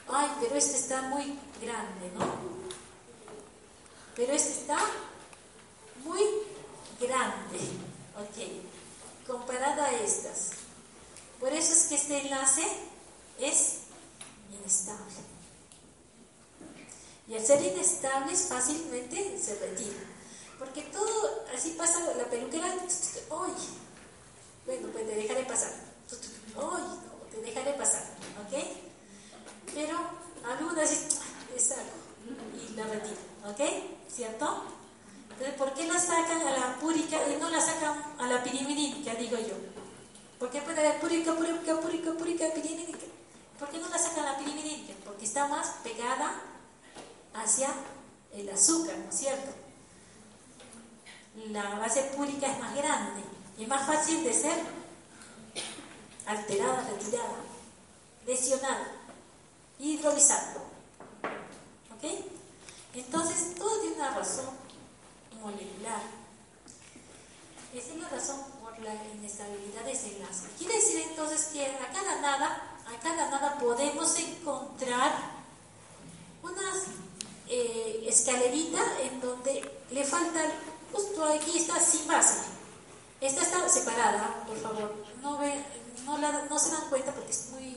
[0.09, 2.27] Ay, pero este está muy grande, ¿no?
[4.15, 4.79] Pero este está
[6.05, 6.23] muy
[7.01, 7.59] grande,
[8.17, 10.51] ok, comparada a estas.
[11.41, 12.65] Por eso es que este enlace
[13.39, 13.79] es
[14.53, 15.15] inestable.
[17.27, 20.14] Y al ser inestables fácilmente se retira.
[20.65, 23.55] Porque todo, así pasa la peluquera, ¡ay!
[24.65, 25.73] Bueno, pues te dejaré pasar.
[26.57, 26.83] ¡ay!
[27.31, 28.03] Te dejaré pasar,
[28.47, 28.65] ¿ok?
[29.75, 29.99] Pero
[30.49, 32.05] algunas es algo
[32.55, 33.61] y la retira, ¿ok?
[34.09, 34.65] ¿Cierto?
[35.31, 39.15] Entonces, ¿por qué la sacan a la púrica y no la sacan a la piriminínica,
[39.17, 39.55] digo yo?
[40.39, 43.07] ¿Por qué puede haber púrica, púrica, púrica, púrica, piriminínica?
[43.59, 44.95] ¿Por qué no la sacan a la piriminínica?
[45.05, 46.41] Porque está más pegada
[47.35, 47.69] hacia
[48.33, 49.64] el azúcar, ¿no es cierto?
[51.51, 53.23] La base púrica es más grande
[53.59, 54.63] y es más fácil de ser
[56.27, 57.37] alterada, retirada,
[58.27, 58.93] lesionada,
[59.79, 60.55] hidrolizada.
[61.95, 62.05] ¿Ok?
[62.95, 64.47] Entonces, todo tiene una razón
[65.43, 66.03] molecular.
[67.75, 70.49] Esa es la razón por la inestabilidad de ese enlace.
[70.59, 75.13] Quiere decir entonces que a cada nada, a cada nada podemos encontrar
[76.43, 76.73] una
[77.49, 80.41] eh, escalerita en donde le falta,
[80.95, 82.45] justo aquí está sin base.
[83.21, 84.95] Esta está separada, por favor.
[85.23, 85.65] No, ve,
[86.05, 87.77] no, la, no se dan cuenta porque es muy,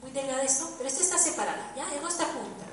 [0.00, 1.86] muy delgada esto, pero esta está separada, ¿ya?
[2.00, 2.64] No está junta.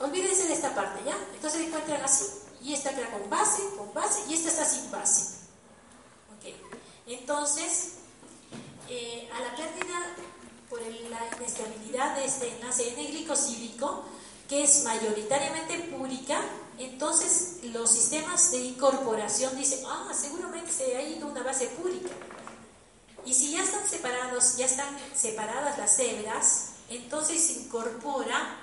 [0.00, 1.16] Olvídense de esta parte, ¿ya?
[1.34, 2.24] Entonces encuentran así.
[2.62, 5.34] Y esta queda con base, con base, y esta está sin base.
[6.36, 6.54] Ok.
[7.06, 7.92] Entonces,
[8.88, 10.16] eh, a la pérdida
[10.70, 14.04] por la inestabilidad de este enlace N-glicosídico,
[14.48, 16.40] que es mayoritariamente púrica,
[16.78, 22.10] entonces los sistemas de incorporación dicen, ah, seguramente se ha ido una base púrica.
[23.24, 28.58] Y si ya están separados, ya están separadas las hebras, entonces se incorpora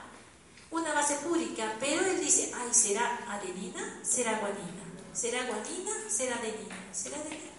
[0.69, 3.99] una base púrica, pero él dice, ay, ¿será adenina?
[4.03, 4.83] ¿Será guanina?
[5.13, 5.91] ¿Será guanina?
[6.09, 6.75] ¿Será adenina?
[6.93, 7.51] ¿Será adenina?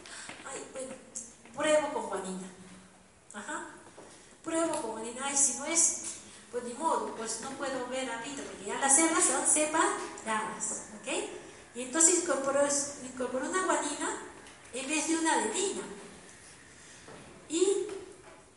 [0.51, 0.95] Ay, bueno,
[1.55, 2.49] pruebo con guanina.
[3.35, 3.67] Ajá.
[4.43, 5.27] Pruebo con guanina.
[5.27, 6.03] Ay, si no es,
[6.51, 9.93] pues ni modo, pues no puedo ver ahorita, porque ya las hebras son separadas,
[11.01, 11.09] ¿ok?
[11.75, 12.61] Y entonces incorporó,
[13.05, 14.19] incorporó una guanina
[14.75, 15.83] en vez de una adenina.
[17.49, 17.87] Y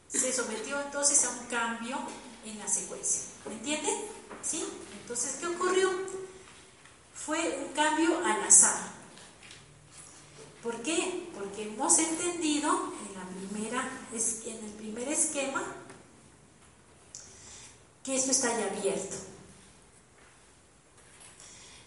[0.07, 1.97] se sometió entonces a un cambio
[2.45, 3.21] en la secuencia.
[3.45, 3.95] ¿Me entienden?
[4.41, 4.65] ¿Sí?
[5.01, 5.91] Entonces, ¿qué ocurrió?
[7.13, 8.95] Fue un cambio al azar.
[10.61, 11.29] ¿Por qué?
[11.33, 15.63] Porque hemos entendido en, la primera, en el primer esquema
[18.03, 19.15] que esto está ya abierto.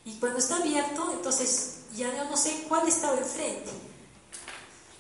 [0.09, 3.71] Y cuando está abierto, entonces ya no sé cuál estaba enfrente.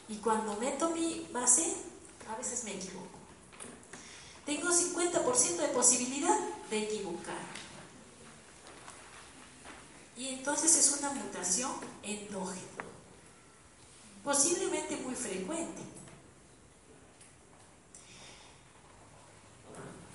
[0.09, 1.75] Y cuando meto mi base,
[2.31, 3.18] a veces me equivoco
[4.49, 6.38] tengo 50% de posibilidad
[6.71, 7.37] de equivocar.
[10.16, 11.71] Y entonces es una mutación
[12.03, 12.62] endógena,
[14.25, 15.83] posiblemente muy frecuente.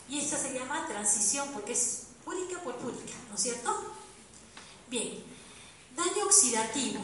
[0.10, 3.93] Y esta se llama transición porque es púrica por púrica, ¿no es cierto?
[4.94, 5.10] Bien,
[5.98, 7.02] daño oxidativo.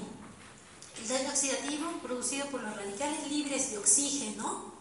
[1.02, 4.76] El daño oxidativo producido por los radicales libres de oxígeno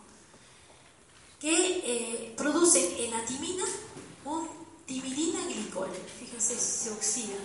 [1.40, 3.64] que eh, producen en la timina
[4.26, 4.46] un
[4.84, 5.88] timidina glicol.
[6.20, 7.38] Fíjense, se oxida.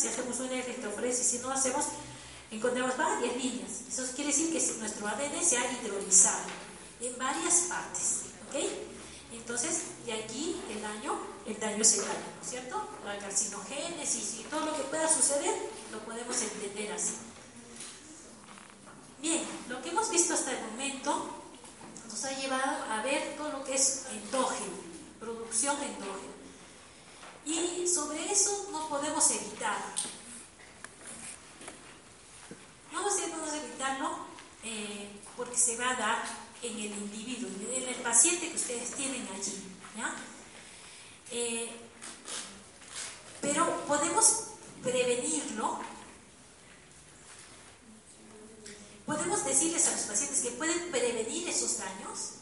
[0.00, 1.84] Si hacemos una electroforesis, si no hacemos,
[2.50, 3.70] encontramos varias líneas.
[3.88, 6.46] Eso quiere decir que nuestro ADN se ha hidrolizado
[7.00, 8.22] en varias partes.
[8.48, 8.64] ¿ok?
[9.32, 12.88] Entonces, de aquí el daño, el daño es el daño, ¿no es cierto?
[13.04, 15.54] La carcinogénesis y todo lo que pueda suceder,
[15.92, 17.14] lo podemos entender así.
[19.20, 21.30] Bien, lo que hemos visto hasta el momento
[22.08, 24.72] nos ha llevado a ver todo lo que es endógeno,
[25.20, 26.29] producción endógena.
[27.44, 29.78] Y sobre eso no podemos evitar.
[32.92, 34.18] No podemos evitarlo
[34.62, 36.24] eh, porque se va a dar
[36.62, 39.62] en el individuo, en el paciente que ustedes tienen allí.
[41.30, 41.70] Eh,
[43.40, 44.44] pero podemos
[44.82, 45.80] prevenirlo.
[49.06, 52.39] Podemos decirles a los pacientes que pueden prevenir esos daños.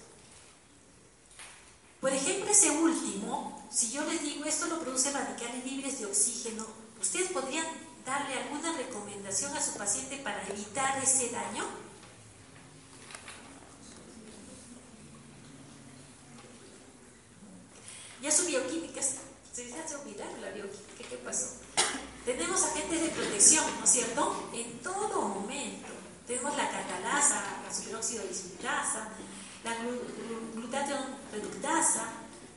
[2.01, 6.65] Por ejemplo, ese último, si yo les digo esto lo produce radicales libres de oxígeno,
[7.01, 7.67] ¿ustedes podrían
[8.07, 11.65] darle alguna recomendación a su paciente para evitar ese daño?
[18.23, 21.51] Ya su bioquímica, se hace olvidar la bioquímica, ¿qué pasó?
[22.25, 24.51] Tenemos agentes de protección, ¿no es cierto?
[24.53, 25.89] En todo momento.
[26.27, 29.09] Tenemos la catalasa, la superóxido dismutasa,
[29.65, 30.38] la glutatión
[31.33, 32.05] reductasa,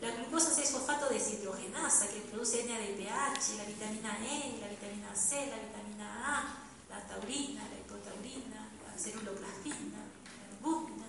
[0.01, 6.07] la glucosa 6-fosfato deshidrogenasa que produce NADPH, la vitamina E, la vitamina C, la vitamina
[6.25, 6.57] A,
[6.89, 11.05] la taurina, la hipotaurina, la ceruloplasmina, la albúmina.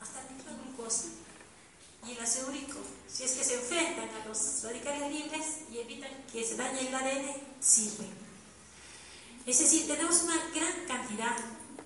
[0.00, 1.08] Hasta la glucosa
[2.06, 2.48] y el ácido.
[3.08, 6.94] Si es que se enfrentan a los radicales libres y evitan que se dañe el
[6.94, 8.12] ADN, sirven.
[9.46, 11.36] Es decir, tenemos una gran cantidad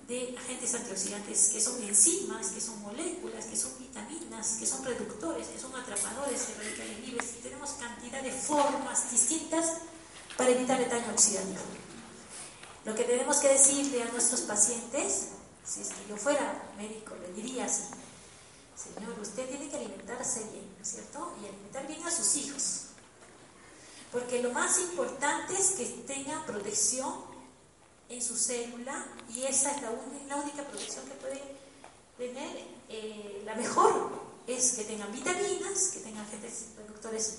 [0.07, 5.47] de agentes antioxidantes que son enzimas, que son moléculas, que son vitaminas, que son reductores,
[5.47, 7.41] que son atrapadores de radicales libres.
[7.41, 9.77] Tenemos cantidad de formas distintas
[10.37, 11.61] para evitar el daño oxidativo.
[12.85, 15.29] Lo que tenemos que decirle a nuestros pacientes,
[15.63, 17.83] si es que yo fuera médico, le diría así,
[18.75, 21.33] Señor, usted tiene que alimentarse bien, ¿no es cierto?
[21.41, 22.81] Y alimentar bien a sus hijos.
[24.11, 27.32] Porque lo más importante es que tenga protección
[28.09, 31.41] en su célula y esa es la, única protección que puede
[32.17, 32.73] tener.
[32.89, 34.11] Eh, la mejor
[34.47, 37.37] es que tengan vitaminas, que tengan agentes reductores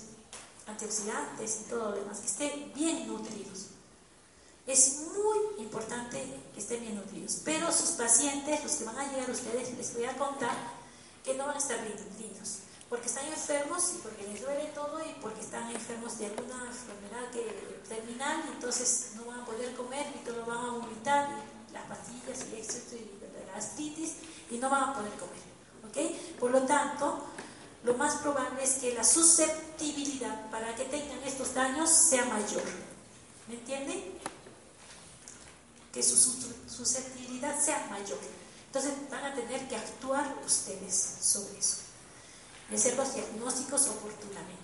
[0.67, 3.67] antioxidantes y todo lo demás, que estén bien nutridos.
[4.65, 7.41] Es muy importante que estén bien nutridos.
[7.45, 10.55] Pero sus pacientes, los que van a llegar a ustedes, les voy a contar
[11.23, 12.64] que no van a estar bien nutridos
[12.95, 17.29] porque están enfermos y porque les duele todo y porque están enfermos de alguna enfermedad
[17.29, 21.27] que, terminal entonces no van a poder comer y todo van a vomitar
[21.73, 24.13] las pastillas y el y la gastritis
[24.49, 25.43] y no van a poder comer.
[25.89, 26.39] ¿ok?
[26.39, 27.25] Por lo tanto,
[27.83, 32.63] lo más probable es que la susceptibilidad para que tengan estos daños sea mayor.
[33.49, 34.05] ¿Me entienden?
[35.91, 38.19] Que su susceptibilidad sea mayor.
[38.67, 41.84] Entonces van a tener que actuar ustedes sobre eso
[42.69, 44.63] de hacer los diagnósticos oportunamente.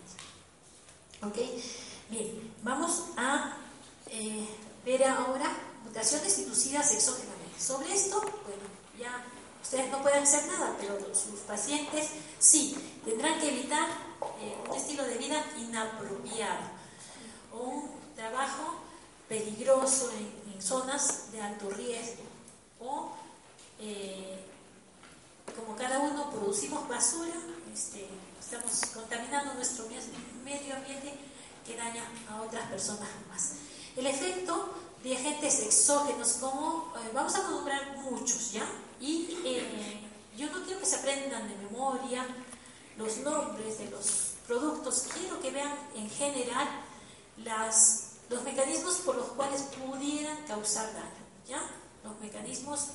[1.24, 1.38] ¿Ok?
[2.10, 3.58] Bien, vamos a
[4.08, 4.48] eh,
[4.86, 5.52] ver ahora
[5.84, 7.60] mutaciones inducidas exógenamente.
[7.60, 8.64] Sobre esto, bueno,
[9.00, 9.24] ya
[9.62, 12.76] ustedes no pueden hacer nada, pero sus pacientes sí,
[13.06, 13.88] tendrán que evitar
[14.42, 16.82] eh, un estilo de vida inapropiado
[17.54, 18.78] o un trabajo
[19.28, 22.22] peligroso en, zonas de alto riesgo
[22.80, 23.14] o
[23.80, 24.46] eh,
[25.56, 27.34] como cada uno producimos basura,
[27.74, 28.08] este,
[28.40, 29.86] estamos contaminando nuestro
[30.44, 31.14] medio ambiente
[31.66, 33.54] que daña a otras personas más.
[33.96, 38.66] El efecto de agentes exógenos, como eh, vamos a nombrar muchos, ¿ya?
[39.00, 40.00] Y eh,
[40.38, 42.26] yo no quiero que se aprendan de memoria
[42.98, 46.68] los nombres de los productos, quiero que vean en general
[47.38, 51.62] las, los mecanismos por los cuales pudieran causar daño, ¿ya?
[52.04, 52.88] Los mecanismos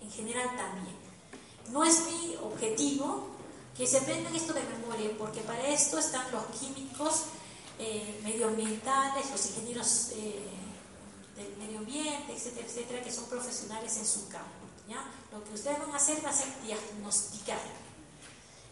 [0.00, 0.96] en general también.
[1.70, 3.35] No es mi objetivo
[3.76, 7.24] que se aprendan esto de memoria, porque para esto están los químicos
[7.78, 10.48] eh, medioambientales, los ingenieros eh,
[11.36, 14.66] del medio ambiente, etcétera, etcétera, que son profesionales en su campo.
[14.88, 15.04] ¿ya?
[15.30, 17.60] Lo que ustedes van a hacer va a ser diagnosticar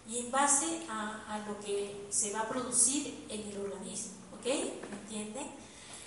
[0.09, 4.12] y en base a, lo que se va a producir en el organismo.
[4.34, 4.44] ¿Ok?
[4.44, 5.46] ¿Me entienden?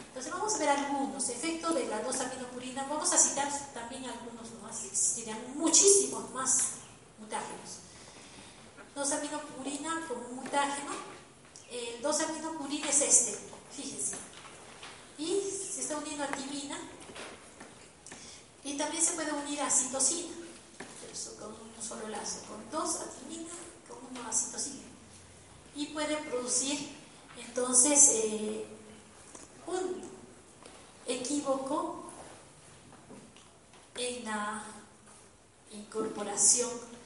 [0.07, 2.87] Entonces vamos a ver algunos efectos de la 2-aminopurina.
[2.87, 6.57] Vamos a citar también algunos más, existirían muchísimos más
[7.19, 7.86] mutágenos.
[8.97, 10.91] 2-aminopurina como un mutágeno.
[11.69, 13.37] El 2-aminopurina es este,
[13.71, 14.15] fíjense.
[15.17, 16.77] Y se está uniendo a timina.
[18.63, 20.33] Y también se puede unir a citosina,
[21.39, 23.49] con un solo lazo, con dos a timina,
[23.87, 24.31] con uno a.
[25.75, 26.89] Y puede producir
[27.37, 28.65] entonces eh,
[29.67, 30.01] un
[31.05, 32.05] equívoco
[33.95, 34.63] en la
[35.71, 36.96] incorporación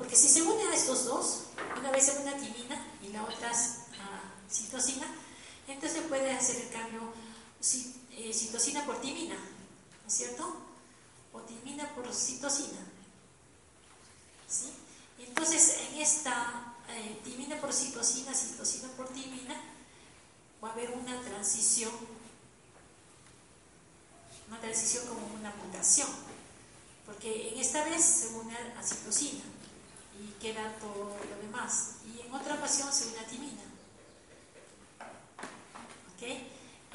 [0.00, 1.40] porque si se une a estos dos,
[1.78, 5.06] una vez se une a timina y la otra a citosina,
[5.68, 7.12] entonces puede hacer el cambio
[8.12, 10.56] eh, citosina por timina, ¿no es cierto?
[11.34, 12.78] O timina por citosina.
[15.18, 19.54] Entonces, en esta eh, timina por citosina, citosina por timina,
[20.64, 21.92] va a haber una transición,
[24.48, 26.08] una transición como una mutación.
[27.04, 29.49] porque en esta vez se une a citosina
[30.40, 31.96] queda todo lo demás.
[32.06, 33.62] Y en otra ocasión se une a timina.
[36.14, 36.22] ¿Ok?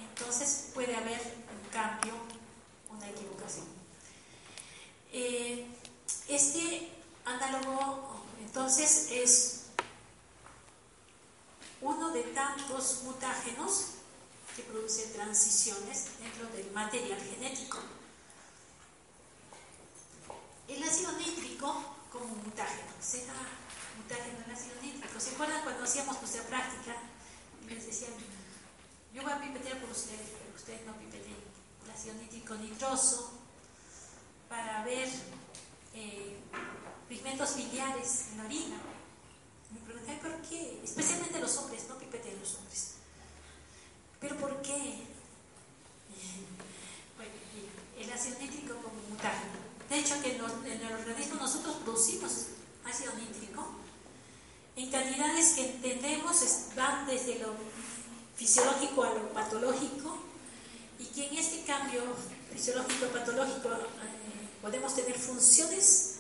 [0.10, 2.14] Entonces puede haber un cambio,
[2.90, 3.66] una equivocación.
[5.12, 5.68] Eh,
[6.28, 6.92] este
[7.24, 8.16] análogo
[8.56, 9.62] entonces es
[11.82, 13.88] uno de tantos mutágenos
[14.56, 17.80] que produce transiciones dentro del material genético.
[20.68, 23.34] El ácido nítrico como mutágeno, será
[23.98, 25.20] mutágeno el ácido nítrico.
[25.20, 26.96] ¿Se acuerdan cuando hacíamos nuestra práctica?
[27.68, 28.14] Les decían,
[29.14, 31.36] yo voy a pipetear por ustedes, pero ustedes no pipeteen
[31.84, 33.34] el ácido nítrico nitroso
[34.48, 35.10] para ver
[35.94, 36.38] eh,
[37.10, 38.78] pigmentos biliares en la orina.
[39.72, 40.80] Me pregunté, ¿por qué?
[40.84, 42.94] Especialmente los hombres, no pipeteen los hombres.
[44.22, 45.04] ¿Pero por qué?
[47.18, 47.32] Bueno,
[47.98, 49.54] el ácido nítrico como mutágeno.
[49.90, 52.48] De hecho, que en, el organismo nosotros producimos
[52.86, 53.85] ácido nítrico
[54.76, 56.44] en cantidades que entendemos
[56.76, 57.54] van desde lo
[58.36, 60.18] fisiológico a lo patológico
[61.00, 62.02] y que en este cambio
[62.54, 63.76] fisiológico-patológico eh,
[64.62, 66.16] podemos tener funciones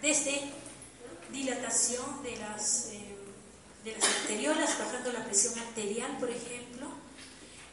[0.00, 0.50] desde
[1.32, 3.16] dilatación de las, eh,
[3.84, 6.86] de las arteriolas, bajando la presión arterial, por ejemplo,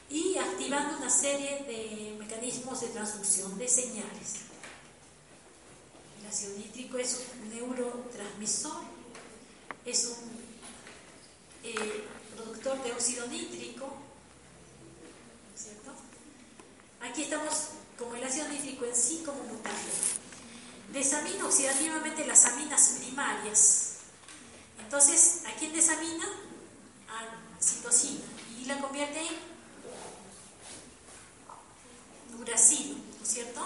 [0.10, 4.44] y activando una serie de mecanismos de transducción de señales.
[6.20, 8.93] El ácido nítrico es un neurotransmisor,
[9.86, 10.44] es un
[11.64, 12.04] eh,
[12.36, 13.94] productor de óxido nítrico,
[15.56, 15.92] ¿cierto?
[17.02, 19.92] Aquí estamos como el ácido nítrico en sí como mutágeno.
[20.92, 23.96] Desamina oxidativamente las aminas primarias.
[24.80, 26.26] Entonces, ¿a quién desamina?
[27.10, 28.22] A citosina
[28.60, 29.54] y la convierte en
[32.40, 33.62] uracilo, ¿no es cierto?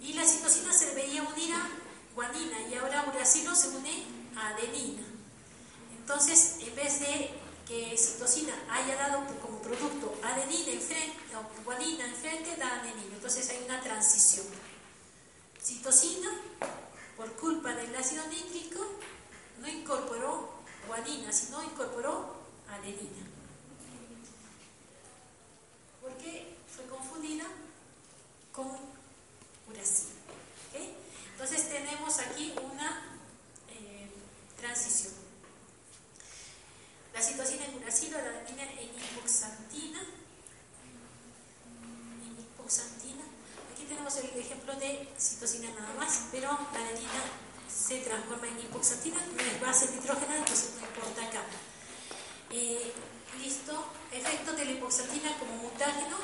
[0.00, 1.68] Y la citosina se veía unir a
[2.14, 5.02] guanina y ahora uracilo se une adenina.
[5.98, 7.30] Entonces, en vez de
[7.66, 13.14] que citosina haya dado como producto adenina enfrente, o guanina enfrente, da adenina.
[13.14, 14.46] Entonces hay una transición.
[15.62, 16.30] Citosina,
[17.16, 18.80] por culpa del ácido nítrico,
[19.60, 20.48] no incorporó
[20.86, 22.36] guanina, sino incorporó
[22.70, 23.26] adenina.
[26.00, 27.44] ¿Por qué fue confundida
[28.52, 28.66] con
[29.70, 30.10] uracilo.
[31.32, 33.07] Entonces tenemos aquí una
[34.58, 35.12] transición.
[37.14, 40.00] La citosina en uracilo, la adenina en hipoxantina.
[42.58, 43.24] En.
[43.72, 47.22] Aquí tenemos el ejemplo de citosina nada más, pero la adenina
[47.68, 51.42] se transforma en hipoxantina, no es base nitrógena, entonces no importa acá.
[52.50, 52.92] Eh,
[53.42, 56.16] listo, efecto de la hipoxantina como mutágeno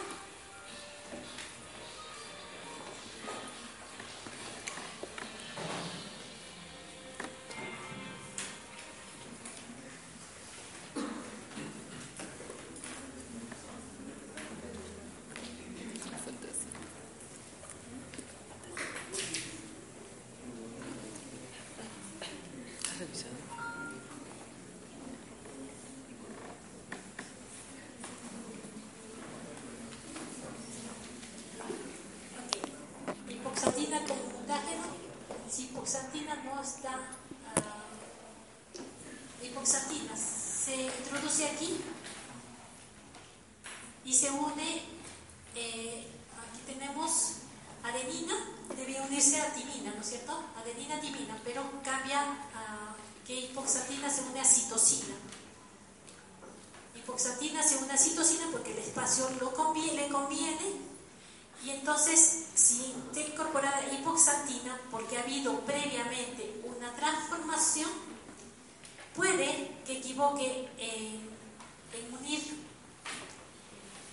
[60.04, 60.84] le conviene.
[61.64, 67.90] Y entonces, si está incorporada hipoxantina, porque ha habido previamente una transformación,
[69.14, 71.18] puede que equivoque eh,
[71.92, 72.64] en unir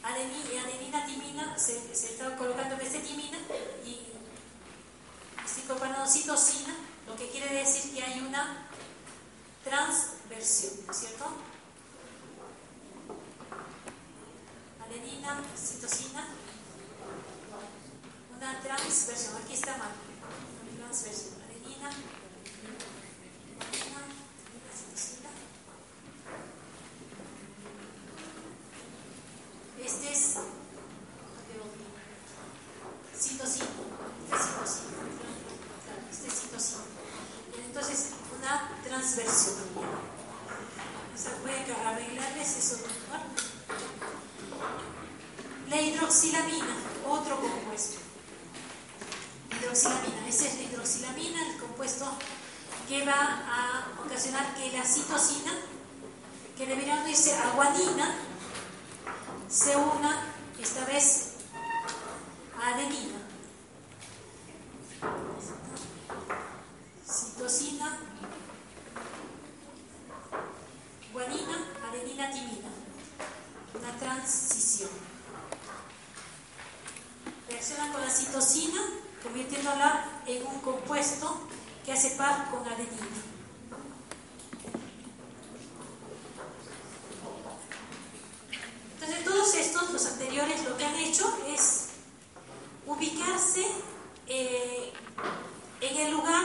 [0.03, 3.37] adenina, adenina timina, se, se, está colocando mecetimina
[3.85, 3.99] y
[5.45, 6.73] psicopanodocitosina,
[7.07, 8.69] lo que quiere decir que hay una
[9.63, 11.25] transversión, ¿cierto?
[14.91, 16.27] adenina, citosina,
[18.35, 19.91] una transversión, aquí está mal,
[20.61, 21.89] una transversión, adenina,
[23.87, 24.01] guanina,
[24.75, 25.29] citosina.
[29.79, 30.37] Este es
[33.17, 33.67] citosina,
[34.35, 34.91] citosina,
[36.11, 36.83] este es citosina.
[37.65, 39.55] Entonces, una transversión.
[41.13, 42.91] O sea, voy a arreglarles eso, ¿no?
[45.69, 46.75] La hidroxilamina,
[47.07, 47.99] otro compuesto.
[49.57, 50.27] hidroxilamina.
[50.27, 52.11] Esta es la hidroxilamina, el compuesto
[52.87, 55.51] que va a ocasionar que la citosina,
[56.57, 58.15] que debería unirse a guanina,
[59.49, 60.25] se una
[60.61, 61.35] esta vez
[62.61, 63.19] a adenina.
[67.07, 67.97] Citosina,
[71.13, 71.57] guanina,
[71.89, 72.90] adenina, timina.
[73.73, 74.89] Una transición.
[77.49, 78.81] Reacciona con la citosina,
[79.23, 81.47] convirtiéndola en un compuesto
[81.85, 83.07] que hace par con adenina.
[88.93, 91.87] Entonces todos estos, los anteriores, lo que han hecho es
[92.85, 93.65] ubicarse
[94.27, 94.93] eh,
[95.81, 96.43] en el lugar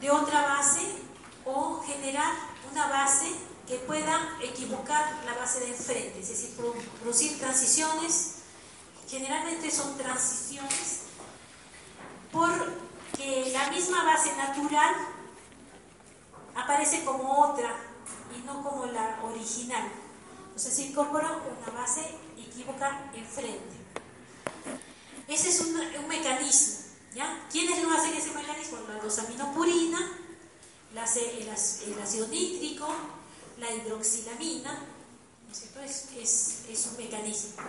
[0.00, 0.82] de otra base
[1.44, 2.32] o generar
[2.70, 3.32] una base
[3.68, 6.56] que pueda equivocar la base de enfrente, es decir,
[7.02, 8.36] producir transiciones,
[9.06, 11.00] generalmente son transiciones
[12.32, 12.50] por
[13.14, 14.94] que la misma base natural
[16.54, 17.74] aparece como otra
[18.34, 19.90] y no como la original.
[20.46, 22.00] Entonces se incorpora una base
[22.38, 23.76] equívoca enfrente.
[25.28, 26.78] Ese es un, mecanismo.
[27.14, 27.46] ¿ya?
[27.52, 28.78] ¿Quiénes lo hacen ese mecanismo?
[28.88, 29.98] La dosaminopurina,
[30.90, 32.88] el, ácido nítrico,
[33.58, 34.86] la hidroxilamina.
[35.84, 37.62] es, es un mecanismo.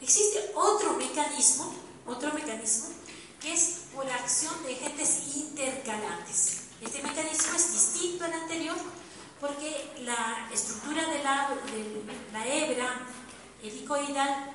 [0.00, 1.74] Existe otro mecanismo,
[2.06, 2.86] otro mecanismo
[3.40, 6.58] que es por acción de agentes intercalantes.
[6.80, 8.76] Este mecanismo es distinto al anterior
[9.40, 13.06] porque la estructura de la, de la hebra
[13.62, 14.50] helicoidal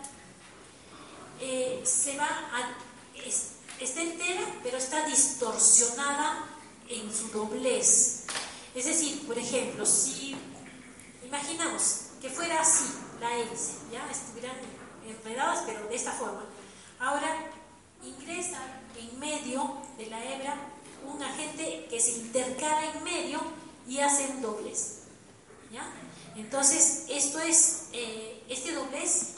[1.40, 2.76] eh, se va a,
[3.80, 6.46] está entera, pero está distorsionada
[6.90, 8.24] en su doblez.
[8.74, 10.31] Es decir, por ejemplo, si
[11.32, 12.84] imaginamos que fuera así
[13.22, 14.58] la hélice, ya estuvieran
[15.08, 16.44] enredadas, pero de esta forma.
[17.00, 17.50] Ahora
[18.04, 18.60] ingresa
[18.98, 20.56] en medio de la hebra
[21.08, 23.40] un agente que se intercala en medio
[23.88, 25.04] y hace un doblez.
[25.72, 25.90] ¿ya?
[26.36, 29.36] Entonces, esto es, eh, este doblez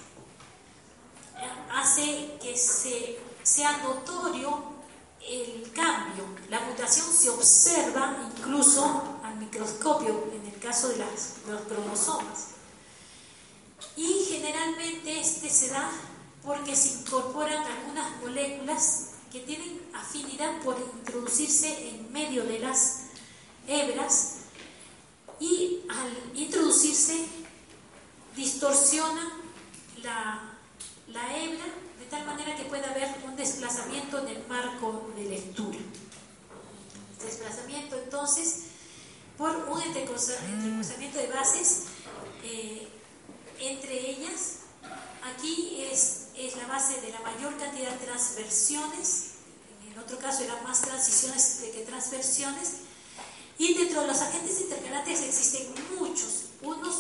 [1.38, 4.64] eh, hace que se, sea notorio
[5.22, 6.26] el cambio.
[6.50, 10.32] La mutación se observa incluso al microscopio
[10.64, 12.48] caso de, los cromosomas.
[13.98, 15.92] Y generalmente este se da
[16.44, 23.02] porque se incorporan algunas moléculas que tienen afinidad por introducirse en medio de las
[23.68, 24.36] hebras
[25.40, 27.26] y al introducirse
[28.36, 29.40] distorsiona
[30.02, 30.58] la,
[31.08, 31.66] la hebra
[32.00, 35.78] de tal manera que pueda haber un desplazamiento en el marco de lectura.
[37.22, 38.63] Desplazamiento entonces
[39.52, 41.84] un entrecruzamiento de bases,
[42.44, 42.88] eh,
[43.60, 44.60] entre ellas,
[45.36, 49.32] aquí es es la base de la mayor cantidad de transversiones,
[49.88, 52.78] en otro caso eran más transiciones que transversiones,
[53.58, 56.96] y dentro de los agentes intercalantes existen muchos, unos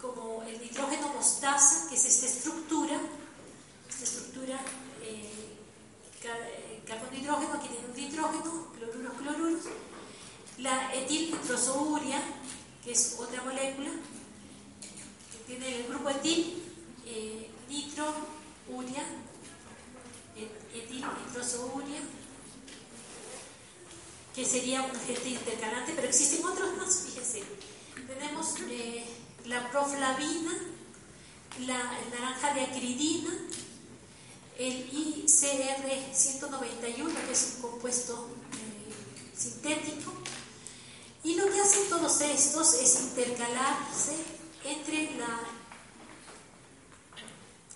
[0.00, 2.98] como el nitrógeno mostaza, que es esta estructura,
[3.88, 4.58] esta estructura
[5.02, 5.58] eh,
[6.86, 9.64] carbono hidrógeno, aquí tiene un nitrógeno, cloruros, cloruros,
[10.58, 12.20] la etilnitrosouria,
[12.84, 13.90] que es otra molécula,
[15.32, 16.62] que tiene el grupo etil,
[17.06, 18.14] eh, nitro,
[18.68, 19.02] uria,
[20.74, 22.00] etil nitrosouria,
[24.34, 27.42] que sería un agente intercalante, pero existen otros más, fíjense.
[28.06, 29.06] Tenemos eh,
[29.46, 30.52] la proflavina,
[31.66, 31.78] la
[32.12, 33.32] naranja de acridina,
[34.58, 38.92] el ICR191, que es un compuesto eh,
[39.36, 40.17] sintético,
[41.28, 44.16] y lo que hacen todos estos es intercalarse
[44.64, 45.40] entre la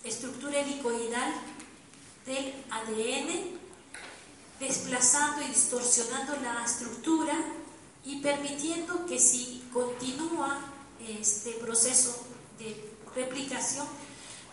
[0.03, 1.35] estructura helicoidal
[2.25, 3.59] del ADN,
[4.59, 7.35] desplazando y distorsionando la estructura
[8.03, 10.59] y permitiendo que si continúa
[11.07, 12.25] este proceso
[12.57, 13.85] de replicación,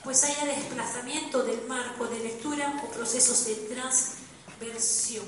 [0.04, 5.24] pues haya desplazamiento del marco de lectura o procesos de transversión.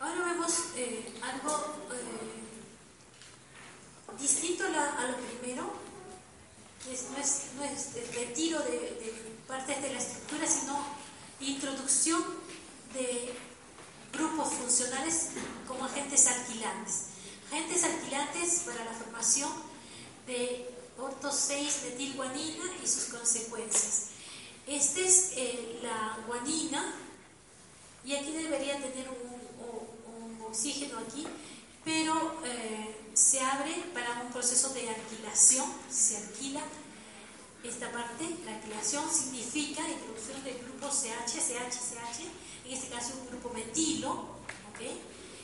[0.00, 2.42] Ahora vemos eh, algo eh,
[4.20, 5.72] distinto a, lo primero, no,
[7.64, 9.12] es, el retiro de,
[9.48, 10.84] partes de la estructura, sino
[11.40, 12.22] introducción
[12.94, 13.34] de
[14.12, 15.30] grupos funcionales
[15.66, 17.06] como agentes alquilantes.
[17.50, 19.50] Agentes alquilantes para la formación
[20.28, 24.10] de orto 6 metilguanina y sus consecuencias.
[24.68, 26.94] Esta es eh, la guanina
[28.04, 29.27] y aquí debería tener un
[30.48, 31.26] oxígeno aquí,
[31.84, 36.62] pero eh, se abre para un proceso de alquilación, se alquila
[37.64, 42.20] esta parte, la alquilación significa introducción del grupo CH, CH, CH,
[42.66, 44.80] en este caso un grupo metilo, ¿ok?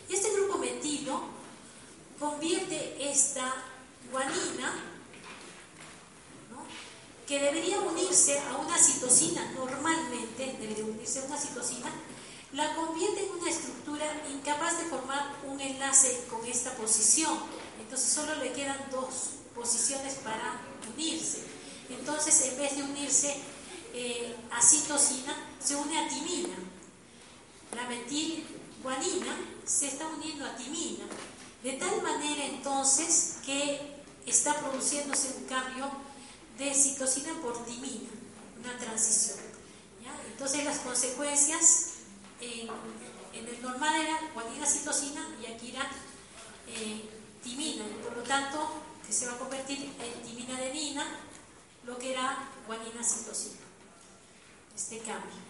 [0.09, 1.23] Y este grupo metilo
[2.19, 3.53] convierte esta
[4.11, 4.91] guanina,
[7.27, 11.91] que debería unirse a una citosina, normalmente debería unirse a una citosina,
[12.55, 17.37] la convierte en una estructura incapaz de formar un enlace con esta posición.
[17.81, 20.61] Entonces solo le quedan dos posiciones para
[20.95, 21.43] unirse.
[21.91, 23.35] Entonces en vez de unirse
[23.93, 26.55] eh, a citosina, se une a timina.
[27.75, 31.07] La metilguanina se está uniendo a timina.
[31.63, 35.91] De tal manera entonces que está produciéndose un cambio
[36.57, 38.11] de citosina por timina,
[38.63, 39.39] una transición.
[40.35, 41.94] Entonces las consecuencias
[42.45, 45.91] en, el normal era guanina citosina y aquí era
[46.69, 47.09] eh,
[47.43, 51.05] timina, por lo tanto que se va a convertir en timina adenina,
[51.85, 53.61] lo que era guanina citosina.
[54.75, 55.45] Este cambio.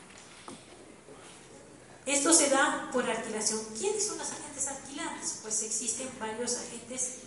[2.06, 3.60] Esto se da por alquilación.
[3.78, 5.38] ¿Quiénes son los agentes alquilantes?
[5.42, 7.20] Pues existen varios agentes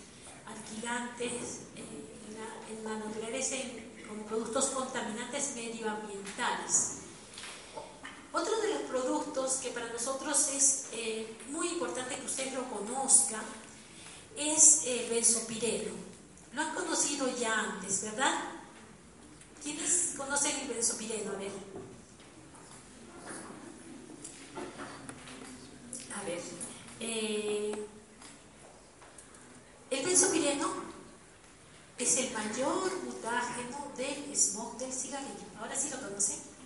[0.45, 1.61] alquilantes
[2.37, 3.55] la, en, la, naturaleza
[4.07, 6.96] como productos contaminantes medioambientales.
[8.37, 13.41] Otro de los productos que para nosotros es eh, muy importante que usted lo conozca
[14.37, 15.91] es el benzopireno.
[16.53, 18.31] Lo han conocido ya antes, ¿verdad?
[19.63, 21.31] ¿Quiénes conocen el benzopireno?
[21.31, 21.51] A ver.
[26.15, 26.41] A ver.
[26.99, 27.87] Eh,
[29.89, 30.69] el benzopireno
[31.97, 35.47] es el mayor mutágeno del smog del cigarrillo.
[35.59, 36.57] Ahora sí lo conocen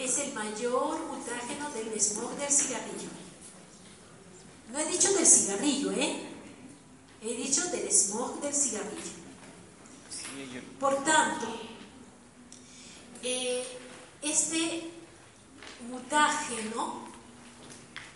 [0.00, 3.08] es el mayor mutágeno del smog del cigarrillo.
[4.70, 6.28] No he dicho del cigarrillo, ¿eh?
[7.22, 9.24] He dicho del smog del cigarrillo.
[10.80, 11.46] Por tanto,
[13.22, 13.64] eh,
[14.22, 14.90] este
[15.88, 17.08] mutágeno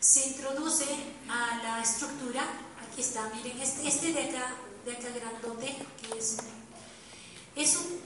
[0.01, 0.85] se introduce
[1.29, 2.43] a la estructura,
[2.87, 4.55] aquí está, miren, este, este de acá,
[4.85, 6.39] de acá grandote, que es,
[7.57, 8.01] es un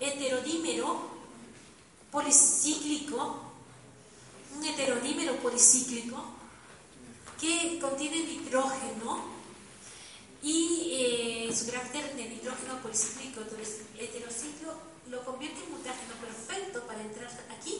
[0.00, 1.18] heterodímero
[2.10, 3.40] policíclico,
[4.56, 6.24] un heterodímero policíclico
[7.40, 9.38] que contiene nitrógeno
[10.42, 14.74] y eh, su carácter de nitrógeno policíclico, entonces heterociclo,
[15.10, 17.78] lo convierte en mutágeno perfecto para entrar aquí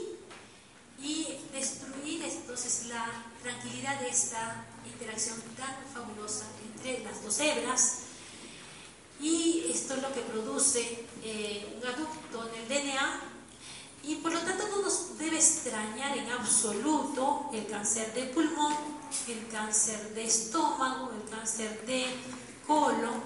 [1.00, 7.98] y destruir entonces la tranquilidad de esta interacción tan fabulosa entre las dos hebras
[9.20, 13.20] y esto es lo que produce eh, un aducto en el DNA
[14.02, 18.74] y por lo tanto no nos debe extrañar en absoluto el cáncer de pulmón,
[19.28, 22.06] el cáncer de estómago, el cáncer de
[22.66, 23.22] colon,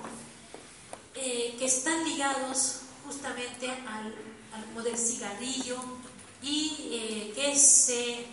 [1.15, 4.15] eh, que están ligados justamente al,
[4.53, 4.67] al
[6.43, 8.27] y eh, que se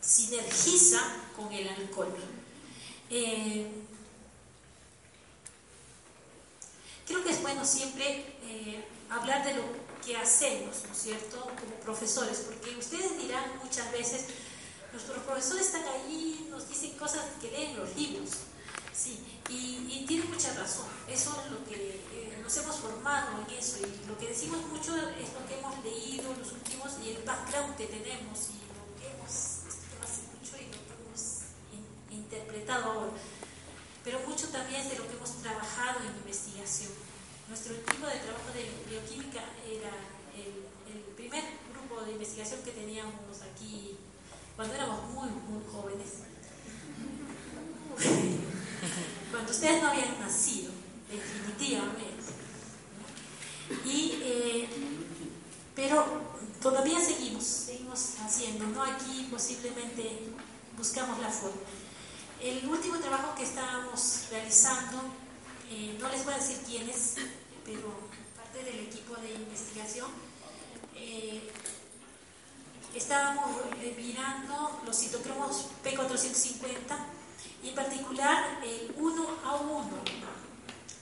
[0.00, 1.00] sinergiza
[1.36, 2.14] con el alcohol.
[3.10, 3.66] Eh,
[7.06, 8.24] creo que es bueno siempre
[9.10, 9.62] hablar de lo
[10.04, 14.24] que hacemos, ¿no es cierto?, como profesores, porque ustedes dirán muchas veces,
[14.92, 18.30] nuestros profesores están ahí, nos dicen cosas que leen los libros,
[18.94, 19.18] sí,
[19.48, 22.00] y, tienen mucha razón, eso es lo que eh,
[22.48, 26.32] nos hemos formado en eso, y lo que decimos mucho es lo que hemos leído
[26.32, 30.64] los últimos, y el background que tenemos, y lo que hemos estudiado hace mucho y
[30.72, 31.44] lo que hemos
[32.10, 33.12] interpretado ahora,
[34.02, 36.88] pero mucho también es de lo que hemos trabajado en investigación.
[37.48, 39.92] Nuestro equipo de trabajo de bioquímica era
[40.32, 40.64] el,
[41.20, 41.44] primer
[41.74, 43.98] grupo de investigación que teníamos aquí
[44.56, 46.24] cuando éramos muy, muy jóvenes.
[49.30, 50.72] Cuando ustedes no habían nacido,
[51.10, 52.07] definitivamente.
[53.84, 54.68] Y, eh,
[55.74, 56.04] pero
[56.62, 58.82] todavía seguimos, seguimos haciendo, ¿no?
[58.82, 60.30] Aquí posiblemente
[60.76, 61.60] buscamos la forma.
[62.40, 65.02] El último trabajo que estábamos realizando,
[65.70, 67.16] eh, no les voy a decir quién es,
[67.64, 67.92] pero
[68.36, 70.08] parte del equipo de investigación,
[70.94, 71.50] eh,
[72.94, 73.50] estábamos
[73.96, 76.96] mirando los citocromos P450
[77.62, 79.88] y en particular el 1A1.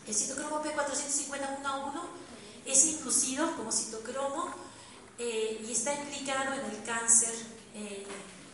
[0.07, 2.26] El citocromo P450 1A1
[2.67, 4.55] es inducido como citocromo
[5.19, 7.35] eh, y está implicado en el cáncer
[7.75, 8.07] eh,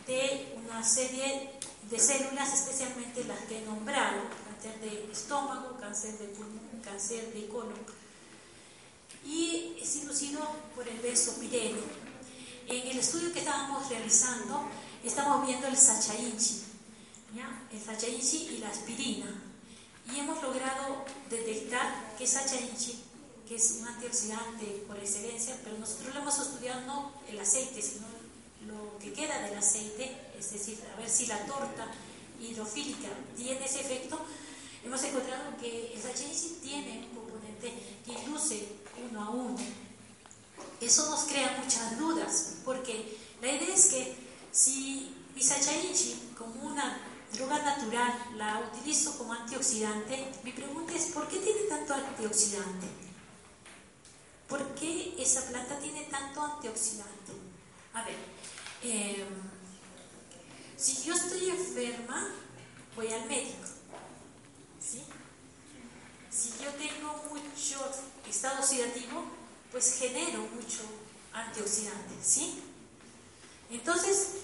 [0.07, 1.51] de una serie
[1.89, 7.47] de células, especialmente las que he nombrado, cáncer de estómago, cáncer de pulmón, cáncer de
[7.47, 8.03] colon
[9.25, 10.41] y es inducido
[10.75, 11.81] por el pireno.
[12.67, 14.69] En el estudio que estábamos realizando,
[15.03, 16.63] estamos viendo el sachainchi,
[17.71, 19.41] el sachainchi y la aspirina.
[20.11, 23.02] y hemos logrado detectar que Sacha Inchi,
[23.47, 28.07] que es un antioxidante por excelencia, pero nosotros lo hemos estudiado no el aceite, sino
[28.67, 31.87] lo que queda del aceite, es decir, a ver si la torta
[32.39, 34.19] hidrofílica tiene ese efecto,
[34.83, 37.73] hemos encontrado que el Inchi tiene un componente
[38.05, 38.67] que induce
[39.09, 39.57] uno a uno.
[40.79, 44.15] Eso nos crea muchas dudas, porque la idea es que
[44.51, 46.97] si mi Sacha Inchi, como una
[47.33, 52.87] droga natural, la utilizo como antioxidante, mi pregunta es, ¿por qué tiene tanto antioxidante?
[54.47, 57.33] ¿Por qué esa planta tiene tanto antioxidante?
[57.93, 58.15] A ver,
[58.81, 59.27] em,
[60.77, 62.29] si yo estoy enferma,
[62.95, 63.67] voy al médico.
[64.79, 65.03] ¿sí?
[66.29, 67.79] Si yo tengo mucho
[68.29, 69.23] estado oxidativo,
[69.71, 70.81] pues genero mucho
[71.31, 72.15] antioxidante.
[72.21, 72.61] ¿sí?
[73.69, 74.35] Entonces,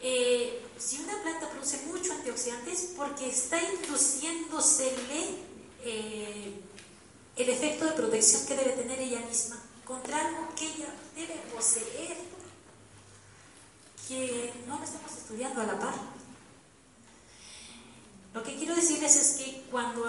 [0.00, 5.38] eh, si una planta produce mucho antioxidantes, porque está induciéndosele
[5.82, 6.60] eh,
[7.36, 12.16] el efecto de protección que debe tener ella misma contra algo que ella debe poseer,
[14.08, 15.94] que no lo estamos estudiando a la par.
[18.32, 20.04] Lo que quiero decirles es que cuando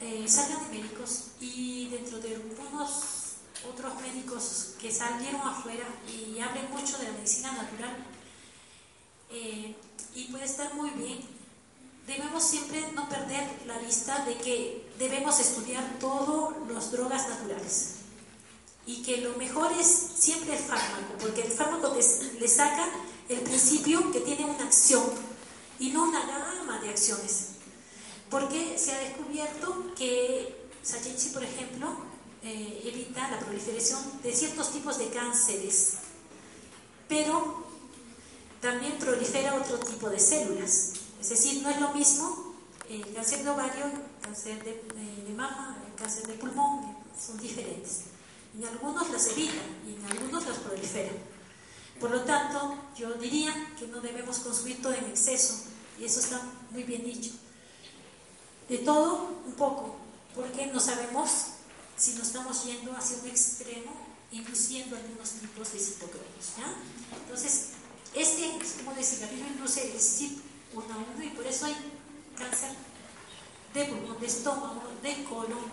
[0.00, 3.22] eh, salgan de médicos y dentro de algunos
[3.70, 7.96] otros médicos que salieron afuera y hablen mucho de la medicina natural,
[9.30, 9.74] eh,
[10.14, 11.20] y puede estar muy bien.
[12.06, 17.94] Debemos siempre no perder la vista de que debemos estudiar todas las drogas naturales
[18.86, 22.88] y que lo mejor es siempre el fármaco, porque el fármaco le saca
[23.28, 25.02] el principio que tiene una acción
[25.80, 27.48] y no una gama de acciones.
[28.30, 31.96] Porque se ha descubierto que Sajinchi, por ejemplo,
[32.42, 35.94] eh, evita la proliferación de ciertos tipos de cánceres,
[37.08, 37.66] pero
[38.60, 40.92] también prolifera otro tipo de células.
[41.20, 42.41] Es decir, no es lo mismo
[42.94, 48.02] el cáncer de ovario, el cáncer de, mama, el cáncer de pulmón, son diferentes.
[48.54, 51.16] En algunos las evitan y en algunos las proliferan.
[51.98, 55.64] Por lo tanto, yo diría que no debemos consumir todo en exceso,
[55.98, 57.30] y eso está muy bien dicho.
[58.68, 59.96] De todo, un poco,
[60.34, 61.30] porque no sabemos
[61.96, 63.92] si nos estamos yendo hacia un extremo,
[64.32, 66.56] induciendo algunos tipos de citocronos.
[66.58, 66.74] ¿ya?
[67.22, 67.68] Entonces,
[68.14, 70.40] este, como decir, la Biblia induce el CIP
[70.74, 71.76] uno a uno y por eso hay
[72.36, 72.70] cáncer
[73.74, 75.72] de pulmón, de estómago, de colon.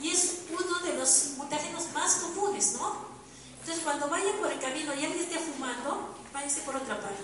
[0.00, 3.14] Y es uno de los mutágenos más comunes, ¿no?
[3.60, 7.22] Entonces, cuando vayan por el camino y alguien esté fumando, váyanse por otra parte.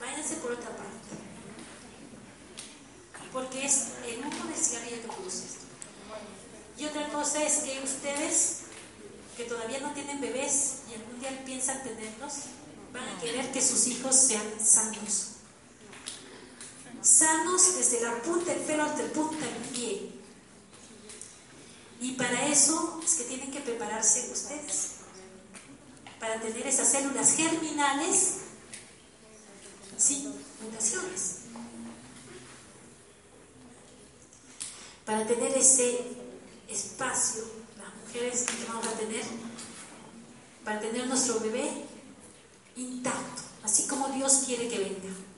[0.00, 0.92] Váyanse por otra parte.
[3.32, 5.64] Porque es el humo del cigarrillo que produce esto.
[6.76, 8.62] Y otra cosa es que ustedes
[9.36, 12.32] que todavía no tienen bebés y algún día piensan tenerlos,
[12.92, 15.31] van a querer que sus hijos sean sanos.
[17.02, 20.12] Sanos desde la punta del pelo hasta el punta del pie.
[22.00, 24.92] Y para eso es que tienen que prepararse ustedes.
[26.18, 28.36] Para tener esas células germinales
[29.96, 30.32] sin
[30.62, 31.38] mutaciones.
[35.04, 36.00] Para tener ese
[36.68, 37.62] espacio
[38.12, 39.24] mujeres que vamos a tener
[40.64, 41.70] para tener nuestro bebé
[42.76, 45.31] intacto, así como Dios quiere que venga.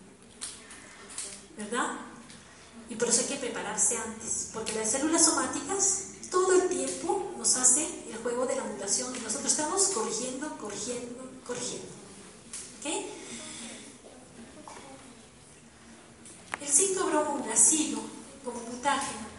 [1.57, 1.98] ¿Verdad?
[2.88, 7.57] Y por eso hay que prepararse antes, porque las células somáticas todo el tiempo nos
[7.57, 11.88] hace el juego de la mutación y nosotros estamos corrigiendo, corrigiendo, corrigiendo.
[12.80, 12.86] ¿Ok?
[16.61, 18.00] El 5 nacido
[18.44, 19.34] como mutágeno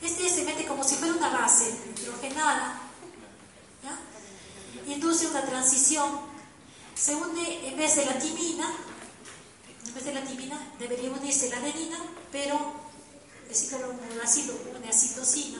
[0.00, 2.80] este se mete como si fuera una base hidrogenada
[4.86, 6.20] y induce una transición.
[6.94, 8.72] Se une en vez de la timina,
[9.88, 11.98] en vez de la timina debería unirse la adenina,
[12.30, 12.74] pero
[13.48, 15.58] el ciclohexoácido une a citosina.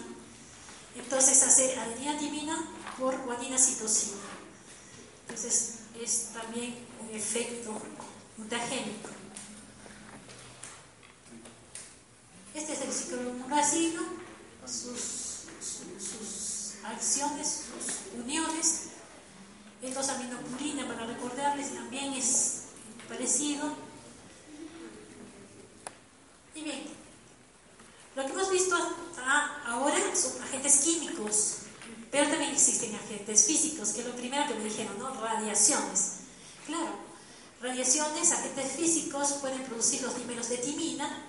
[0.94, 4.18] Entonces hace adenina timina por guanina citosina.
[5.22, 7.80] Entonces es también un efecto
[8.36, 9.08] mutagénico.
[12.54, 14.02] Este es el ciclohexoácido
[14.66, 15.46] sus,
[16.84, 18.82] acciones, sus uniones.
[19.80, 22.64] El 2 aminopurina, para recordarles, también es
[23.08, 23.87] parecido.
[26.58, 26.82] Y bien,
[28.16, 28.76] lo que hemos visto
[29.64, 31.58] ahora son agentes químicos,
[32.10, 35.14] pero también existen agentes físicos, que es lo primero que me dijeron, ¿no?
[35.20, 36.14] Radiaciones.
[36.66, 36.96] Claro,
[37.62, 41.28] radiaciones, agentes físicos pueden producir los dímeros de timina,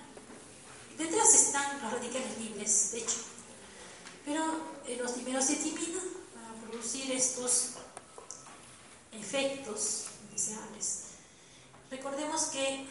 [0.97, 3.19] Detrás están los radicales libres, de hecho.
[4.25, 4.43] Pero
[4.85, 6.01] eh, los primeros de timina
[6.35, 7.75] van a producir estos
[9.13, 11.03] efectos indeseables.
[11.89, 12.85] Recordemos que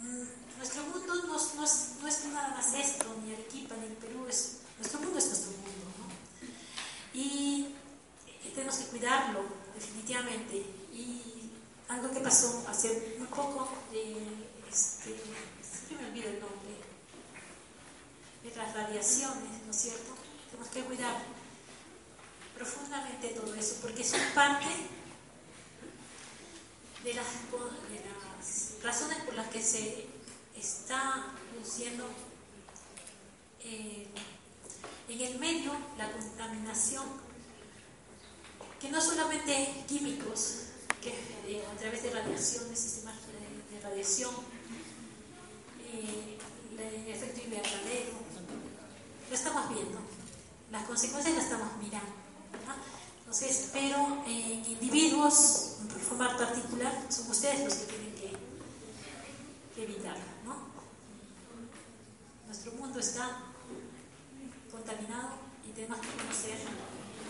[0.00, 4.26] mm, nuestro mundo no, no, es, no, es, nada más esto, ni Arequipa, ni Perú,
[4.28, 5.86] es, nuestro mundo es nuestro mundo.
[5.98, 7.18] ¿no?
[7.18, 7.74] Y
[8.54, 9.44] tenemos que cuidarlo,
[9.74, 10.56] definitivamente.
[10.92, 11.50] Y
[11.88, 15.14] algo que pasó hace muy poco, eh, este,
[15.62, 16.76] siempre me olvido el nombre,
[18.42, 20.14] de las radiaciones, ¿no es cierto?
[20.50, 21.16] Tenemos que cuidar
[22.56, 24.66] profundamente todo eso, porque es parte
[27.04, 30.05] de las, de las razones por las que se
[30.58, 32.06] está produciendo
[33.62, 34.06] eh,
[35.08, 37.04] en el medio la contaminación,
[38.80, 40.58] que no solamente químicos,
[41.00, 41.10] que
[41.46, 43.14] eh, a través de radiación, de sistemas
[43.70, 44.34] de, radiación,
[45.92, 46.38] eh,
[46.78, 48.12] el efecto invernadero,
[49.28, 49.98] lo estamos viendo,
[50.70, 52.26] las consecuencias las estamos mirando.
[53.20, 58.32] Entonces, pero en individuos, en formato particular, son ustedes los que tienen que,
[59.74, 60.35] que evitarlo
[62.66, 63.28] nuestro mundo está
[64.72, 66.58] contaminado y tenemos que conocer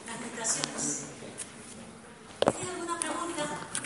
[0.07, 1.05] las tentaciones.
[2.57, 3.86] ¿Tiene alguna pregunta?